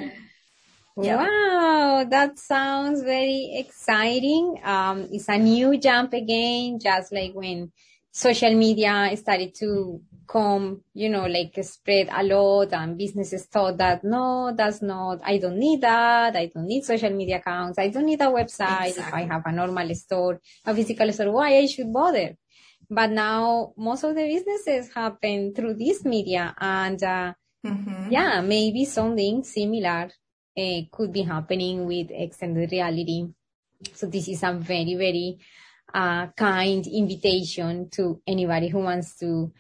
yeah. 1.02 1.16
wow, 1.16 2.04
that 2.10 2.38
sounds 2.38 3.02
very 3.02 3.54
exciting. 3.56 4.60
Um, 4.64 5.08
it's 5.12 5.30
a 5.30 5.38
new 5.38 5.78
jump 5.78 6.14
again, 6.14 6.80
just 6.80 7.12
like 7.12 7.34
when 7.34 7.72
social 8.12 8.54
media 8.54 9.16
started 9.16 9.56
to 9.56 10.02
come, 10.32 10.82
you 10.94 11.10
know, 11.10 11.26
like 11.26 11.58
spread 11.62 12.08
a 12.10 12.24
lot 12.24 12.72
and 12.72 12.98
businesses 12.98 13.46
thought 13.48 13.78
that 13.78 14.02
no, 14.04 14.54
that's 14.56 14.82
not, 14.82 15.20
I 15.26 15.38
don't 15.38 15.58
need 15.58 15.82
that. 15.82 16.36
I 16.36 16.46
don't 16.46 16.68
need 16.68 16.86
social 16.86 17.10
media 17.10 17.38
accounts. 17.38 17.78
I 17.78 17.90
don't 17.90 18.06
need 18.06 18.22
a 18.22 18.26
website. 18.26 18.90
Exactly. 18.90 19.04
If 19.04 19.14
I 19.14 19.24
have 19.24 19.46
a 19.46 19.52
normal 19.52 19.94
store, 19.94 20.40
a 20.66 20.74
physical 20.74 21.12
store, 21.12 21.32
why 21.32 21.58
I 21.58 21.66
should 21.66 21.92
bother? 21.92 22.38
But 22.90 23.12
now 23.12 23.74
most 23.76 24.06
of 24.06 24.16
the 24.16 24.26
businesses 24.26 24.94
happen 24.94 25.54
through 25.54 25.74
this 25.74 26.06
media 26.06 26.56
and, 26.58 27.04
uh, 27.04 27.34
mm-hmm. 27.66 28.10
yeah, 28.10 28.40
maybe 28.40 28.86
something 28.86 29.44
similar 29.44 30.12
uh, 30.58 30.80
could 30.92 31.12
be 31.12 31.24
happening 31.24 31.86
with 31.86 32.08
extended 32.10 32.72
reality. 32.72 33.26
So 33.94 34.08
this 34.08 34.30
is 34.30 34.44
a 34.44 34.54
very, 34.54 34.96
very 34.96 35.40
a 35.94 36.30
kind 36.38 36.88
invitation 36.88 37.90
to 37.90 38.22
anybody 38.26 38.70
who 38.70 38.80
wants 38.80 39.18
to 39.18 39.52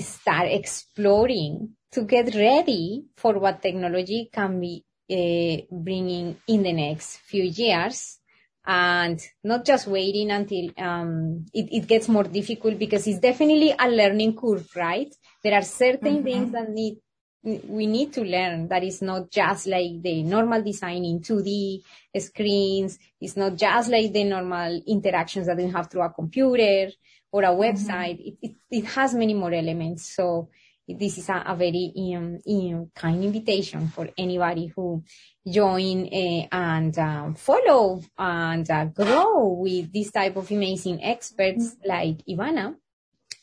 start 0.00 0.48
exploring 0.50 1.70
to 1.92 2.02
get 2.02 2.34
ready 2.34 3.04
for 3.16 3.38
what 3.38 3.62
technology 3.62 4.30
can 4.32 4.60
be 4.60 4.84
uh, 5.10 5.62
bringing 5.70 6.36
in 6.48 6.62
the 6.62 6.72
next 6.72 7.18
few 7.18 7.44
years 7.44 8.18
and 8.66 9.20
not 9.42 9.64
just 9.64 9.86
waiting 9.86 10.30
until 10.30 10.70
um, 10.78 11.44
it, 11.52 11.68
it, 11.70 11.86
gets 11.86 12.08
more 12.08 12.24
difficult 12.24 12.78
because 12.78 13.06
it's 13.06 13.18
definitely 13.18 13.74
a 13.78 13.88
learning 13.88 14.34
curve, 14.34 14.66
right? 14.74 15.14
There 15.42 15.52
are 15.52 15.62
certain 15.62 16.16
mm-hmm. 16.16 16.24
things 16.24 16.52
that 16.52 16.70
need 16.70 16.96
we 17.44 17.86
need 17.86 18.10
to 18.14 18.22
learn 18.22 18.68
that 18.68 18.82
is 18.82 19.02
not 19.02 19.30
just 19.30 19.66
like 19.66 20.00
the 20.00 20.22
normal 20.22 20.62
design 20.62 21.04
in 21.04 21.20
2D 21.20 21.82
screens. 22.18 22.98
It's 23.20 23.36
not 23.36 23.56
just 23.56 23.90
like 23.90 24.14
the 24.14 24.24
normal 24.24 24.80
interactions 24.86 25.46
that 25.46 25.58
we 25.58 25.66
have 25.68 25.90
through 25.90 26.04
a 26.04 26.10
computer 26.10 26.90
or 27.34 27.42
a 27.42 27.48
mm-hmm. 27.48 27.62
website. 27.62 28.20
Mm-hmm. 28.20 28.46
It, 28.46 28.50
it, 28.70 28.78
it, 28.78 28.84
has 28.84 29.12
many 29.12 29.34
more 29.34 29.52
elements. 29.52 30.14
So 30.14 30.50
this 30.86 31.18
is 31.18 31.28
a, 31.28 31.42
a 31.46 31.56
very 31.56 31.92
um, 32.14 32.38
um, 32.48 32.90
kind 32.94 33.24
invitation 33.24 33.88
for 33.88 34.08
anybody 34.16 34.66
who 34.68 35.02
join 35.44 36.06
uh, 36.06 36.46
and 36.52 36.96
uh, 36.96 37.32
follow 37.34 38.00
and 38.16 38.70
uh, 38.70 38.84
grow 38.84 39.48
with 39.48 39.92
this 39.92 40.12
type 40.12 40.36
of 40.36 40.48
amazing 40.52 41.02
experts 41.02 41.74
mm-hmm. 41.74 41.88
like 41.88 42.24
Ivana 42.28 42.76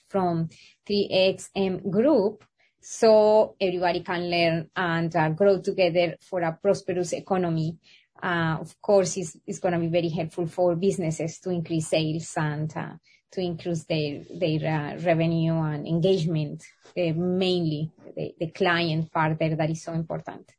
from 0.08 0.48
3XM 0.90 1.90
Group. 1.92 2.46
So 2.80 3.56
everybody 3.60 4.00
can 4.04 4.32
learn 4.32 4.70
and 4.74 5.14
uh, 5.14 5.30
grow 5.30 5.60
together 5.60 6.16
for 6.22 6.42
a 6.42 6.58
prosperous 6.62 7.12
economy. 7.12 7.78
Uh, 8.24 8.58
of 8.62 8.82
course, 8.82 9.18
it's, 9.18 9.36
it's 9.46 9.60
going 9.60 9.74
to 9.74 9.80
be 9.80 9.88
very 9.88 10.10
helpful 10.10 10.48
for 10.48 10.78
businesses 10.78 11.40
to 11.40 11.50
increase 11.50 11.90
sales 11.90 12.34
and 12.38 12.72
uh, 12.78 12.94
to 13.32 13.42
increase 13.42 13.84
their 13.86 14.24
their 14.34 14.62
uh, 14.68 15.00
revenue 15.02 15.54
and 15.54 15.88
engagement, 15.88 16.64
uh, 16.98 17.14
mainly 17.16 17.92
the, 18.16 18.34
the 18.40 18.48
client 18.48 19.12
part 19.12 19.40
there 19.40 19.56
that 19.56 19.70
is 19.70 19.84
so 19.84 19.94
important. 19.94 20.52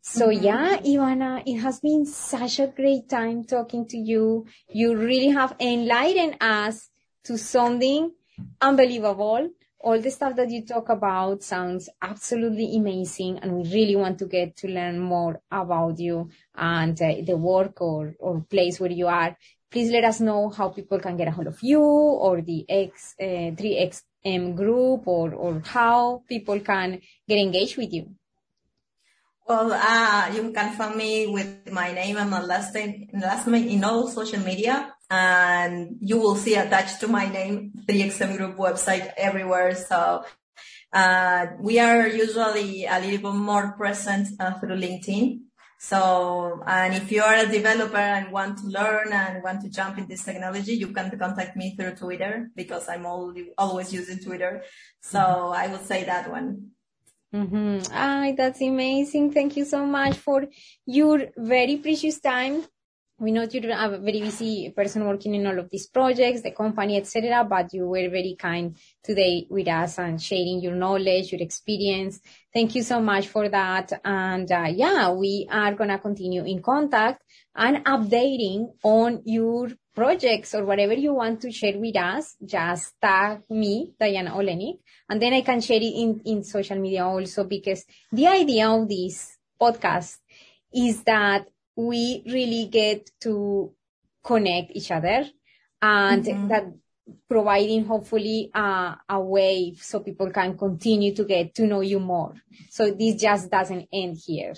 So 0.00 0.28
mm-hmm. 0.28 0.44
yeah, 0.44 0.76
Ivana, 0.78 1.42
it 1.44 1.58
has 1.58 1.80
been 1.80 2.06
such 2.06 2.60
a 2.60 2.68
great 2.68 3.08
time 3.08 3.44
talking 3.44 3.86
to 3.88 3.98
you. 3.98 4.46
You 4.70 4.96
really 4.96 5.28
have 5.28 5.54
enlightened 5.60 6.36
us 6.40 6.88
to 7.24 7.36
something 7.36 8.12
unbelievable. 8.60 9.50
All 9.80 10.00
the 10.00 10.10
stuff 10.10 10.34
that 10.36 10.50
you 10.50 10.64
talk 10.64 10.88
about 10.88 11.42
sounds 11.42 11.88
absolutely 12.02 12.76
amazing 12.76 13.38
and 13.38 13.52
we 13.52 13.72
really 13.72 13.96
want 13.96 14.18
to 14.18 14.26
get 14.26 14.56
to 14.56 14.68
learn 14.68 14.98
more 14.98 15.40
about 15.52 16.00
you 16.00 16.30
and 16.56 17.00
uh, 17.00 17.14
the 17.24 17.36
work 17.36 17.80
or, 17.80 18.14
or 18.18 18.40
place 18.40 18.80
where 18.80 18.90
you 18.90 19.06
are 19.06 19.36
please 19.70 19.90
let 19.90 20.04
us 20.04 20.20
know 20.20 20.48
how 20.48 20.68
people 20.68 20.98
can 20.98 21.16
get 21.16 21.28
a 21.28 21.30
hold 21.30 21.46
of 21.46 21.58
you 21.62 21.80
or 21.80 22.40
the 22.40 22.64
X, 22.68 23.14
uh, 23.20 23.52
3XM 23.52 24.56
group 24.56 25.06
or, 25.06 25.34
or 25.34 25.62
how 25.64 26.22
people 26.28 26.58
can 26.60 27.00
get 27.28 27.38
engaged 27.38 27.76
with 27.76 27.92
you. 27.92 28.10
Well, 29.46 29.72
uh, 29.72 30.30
you 30.34 30.52
can 30.52 30.74
find 30.74 30.96
me 30.96 31.26
with 31.26 31.72
my 31.72 31.92
name 31.92 32.18
and 32.18 32.30
my 32.30 32.42
last 32.42 32.74
name, 32.74 33.08
last 33.14 33.46
name 33.46 33.68
in 33.68 33.84
all 33.84 34.08
social 34.08 34.40
media 34.40 34.94
and 35.10 35.96
you 36.00 36.18
will 36.18 36.36
see 36.36 36.54
attached 36.54 37.00
to 37.00 37.08
my 37.08 37.28
name 37.28 37.72
3XM 37.86 38.36
group 38.36 38.56
website 38.56 39.10
everywhere. 39.16 39.74
So, 39.74 40.24
uh, 40.92 41.46
we 41.60 41.78
are 41.78 42.06
usually 42.06 42.86
a 42.86 42.98
little 43.00 43.32
bit 43.32 43.38
more 43.38 43.72
present 43.72 44.28
uh, 44.40 44.58
through 44.58 44.76
LinkedIn. 44.76 45.40
So, 45.80 46.60
and 46.66 46.92
if 46.94 47.12
you 47.12 47.22
are 47.22 47.36
a 47.36 47.46
developer 47.46 47.96
and 47.96 48.32
want 48.32 48.58
to 48.58 48.66
learn 48.66 49.12
and 49.12 49.44
want 49.44 49.62
to 49.62 49.70
jump 49.70 49.96
in 49.96 50.08
this 50.08 50.24
technology, 50.24 50.74
you 50.74 50.88
can 50.88 51.16
contact 51.16 51.56
me 51.56 51.76
through 51.76 51.94
Twitter 51.94 52.50
because 52.56 52.88
I'm 52.88 53.06
always 53.06 53.92
using 53.92 54.18
Twitter. 54.18 54.64
So 55.00 55.20
mm-hmm. 55.20 55.52
I 55.54 55.68
would 55.68 55.86
say 55.86 56.04
that 56.04 56.30
one. 56.30 56.70
Mm-hmm. 57.32 57.92
Ah, 57.92 58.32
that's 58.36 58.60
amazing. 58.60 59.32
Thank 59.32 59.56
you 59.56 59.64
so 59.64 59.86
much 59.86 60.16
for 60.16 60.46
your 60.84 61.28
very 61.36 61.76
precious 61.76 62.18
time 62.18 62.64
we 63.20 63.32
know 63.32 63.46
you're 63.50 63.72
a 63.72 63.98
very 63.98 64.20
busy 64.20 64.70
person 64.70 65.04
working 65.04 65.34
in 65.34 65.46
all 65.46 65.58
of 65.58 65.68
these 65.70 65.88
projects, 65.88 66.42
the 66.42 66.52
company, 66.52 66.96
etc. 66.98 67.44
But 67.44 67.74
you 67.74 67.88
were 67.88 68.08
very 68.08 68.36
kind 68.38 68.76
today 69.02 69.46
with 69.50 69.66
us 69.66 69.98
and 69.98 70.22
sharing 70.22 70.60
your 70.60 70.76
knowledge, 70.76 71.32
your 71.32 71.42
experience. 71.42 72.20
Thank 72.58 72.74
you 72.74 72.82
so 72.82 73.00
much 73.00 73.28
for 73.28 73.48
that. 73.48 73.92
And 74.04 74.50
uh, 74.50 74.66
yeah, 74.68 75.12
we 75.12 75.46
are 75.48 75.74
gonna 75.74 76.00
continue 76.00 76.44
in 76.44 76.60
contact 76.60 77.22
and 77.54 77.84
updating 77.84 78.72
on 78.82 79.22
your 79.24 79.68
projects 79.94 80.56
or 80.56 80.64
whatever 80.64 80.92
you 80.92 81.14
want 81.14 81.40
to 81.42 81.52
share 81.52 81.78
with 81.78 81.96
us. 81.96 82.34
Just 82.44 82.94
tag 83.00 83.42
me, 83.48 83.92
Diana 84.00 84.32
Olynick, 84.32 84.80
and 85.08 85.22
then 85.22 85.34
I 85.34 85.42
can 85.42 85.60
share 85.60 85.80
it 85.80 85.94
in 86.02 86.20
in 86.24 86.42
social 86.42 86.80
media 86.80 87.06
also 87.06 87.44
because 87.44 87.84
the 88.10 88.26
idea 88.26 88.68
of 88.68 88.88
this 88.88 89.38
podcast 89.62 90.16
is 90.74 91.04
that 91.04 91.46
we 91.76 92.24
really 92.26 92.66
get 92.66 93.08
to 93.20 93.70
connect 94.24 94.72
each 94.74 94.90
other 94.90 95.30
and 95.80 96.24
mm-hmm. 96.24 96.48
that 96.48 96.64
providing 97.28 97.84
hopefully 97.84 98.50
uh, 98.54 98.94
a 99.08 99.20
way 99.20 99.74
so 99.80 100.00
people 100.00 100.30
can 100.30 100.56
continue 100.56 101.14
to 101.14 101.24
get 101.24 101.54
to 101.54 101.66
know 101.66 101.80
you 101.80 102.00
more. 102.00 102.34
So 102.70 102.90
this 102.90 103.20
just 103.20 103.50
doesn't 103.50 103.88
end 103.92 104.18
here. 104.24 104.54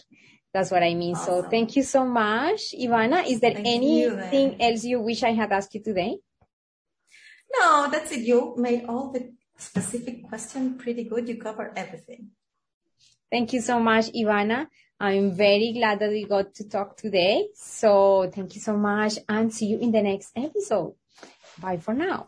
That's 0.52 0.70
what 0.70 0.82
I 0.82 0.94
mean. 0.94 1.14
Awesome. 1.14 1.42
So 1.44 1.48
thank 1.48 1.76
you 1.76 1.82
so 1.82 2.04
much, 2.04 2.74
Ivana. 2.78 3.26
Is 3.26 3.40
there 3.40 3.54
thank 3.54 3.66
anything 3.66 4.52
you, 4.52 4.66
else 4.66 4.84
you 4.84 5.00
wish 5.00 5.22
I 5.22 5.32
had 5.32 5.52
asked 5.52 5.74
you 5.74 5.82
today? 5.82 6.18
No, 7.52 7.88
that's 7.90 8.12
it. 8.12 8.20
You 8.20 8.54
made 8.56 8.84
all 8.86 9.12
the 9.12 9.32
specific 9.56 10.28
question 10.28 10.78
pretty 10.78 11.04
good. 11.04 11.28
You 11.28 11.36
covered 11.36 11.72
everything. 11.76 12.30
Thank 13.30 13.52
you 13.52 13.60
so 13.60 13.78
much, 13.78 14.06
Ivana. 14.12 14.66
I'm 14.98 15.34
very 15.34 15.72
glad 15.72 16.00
that 16.00 16.10
we 16.10 16.24
got 16.24 16.54
to 16.56 16.68
talk 16.68 16.96
today. 16.96 17.48
So 17.54 18.30
thank 18.34 18.54
you 18.54 18.60
so 18.60 18.76
much 18.76 19.18
and 19.28 19.52
see 19.52 19.66
you 19.66 19.78
in 19.78 19.92
the 19.92 20.02
next 20.02 20.32
episode. 20.36 20.94
Bye 21.60 21.76
for 21.76 21.94
now. 21.94 22.26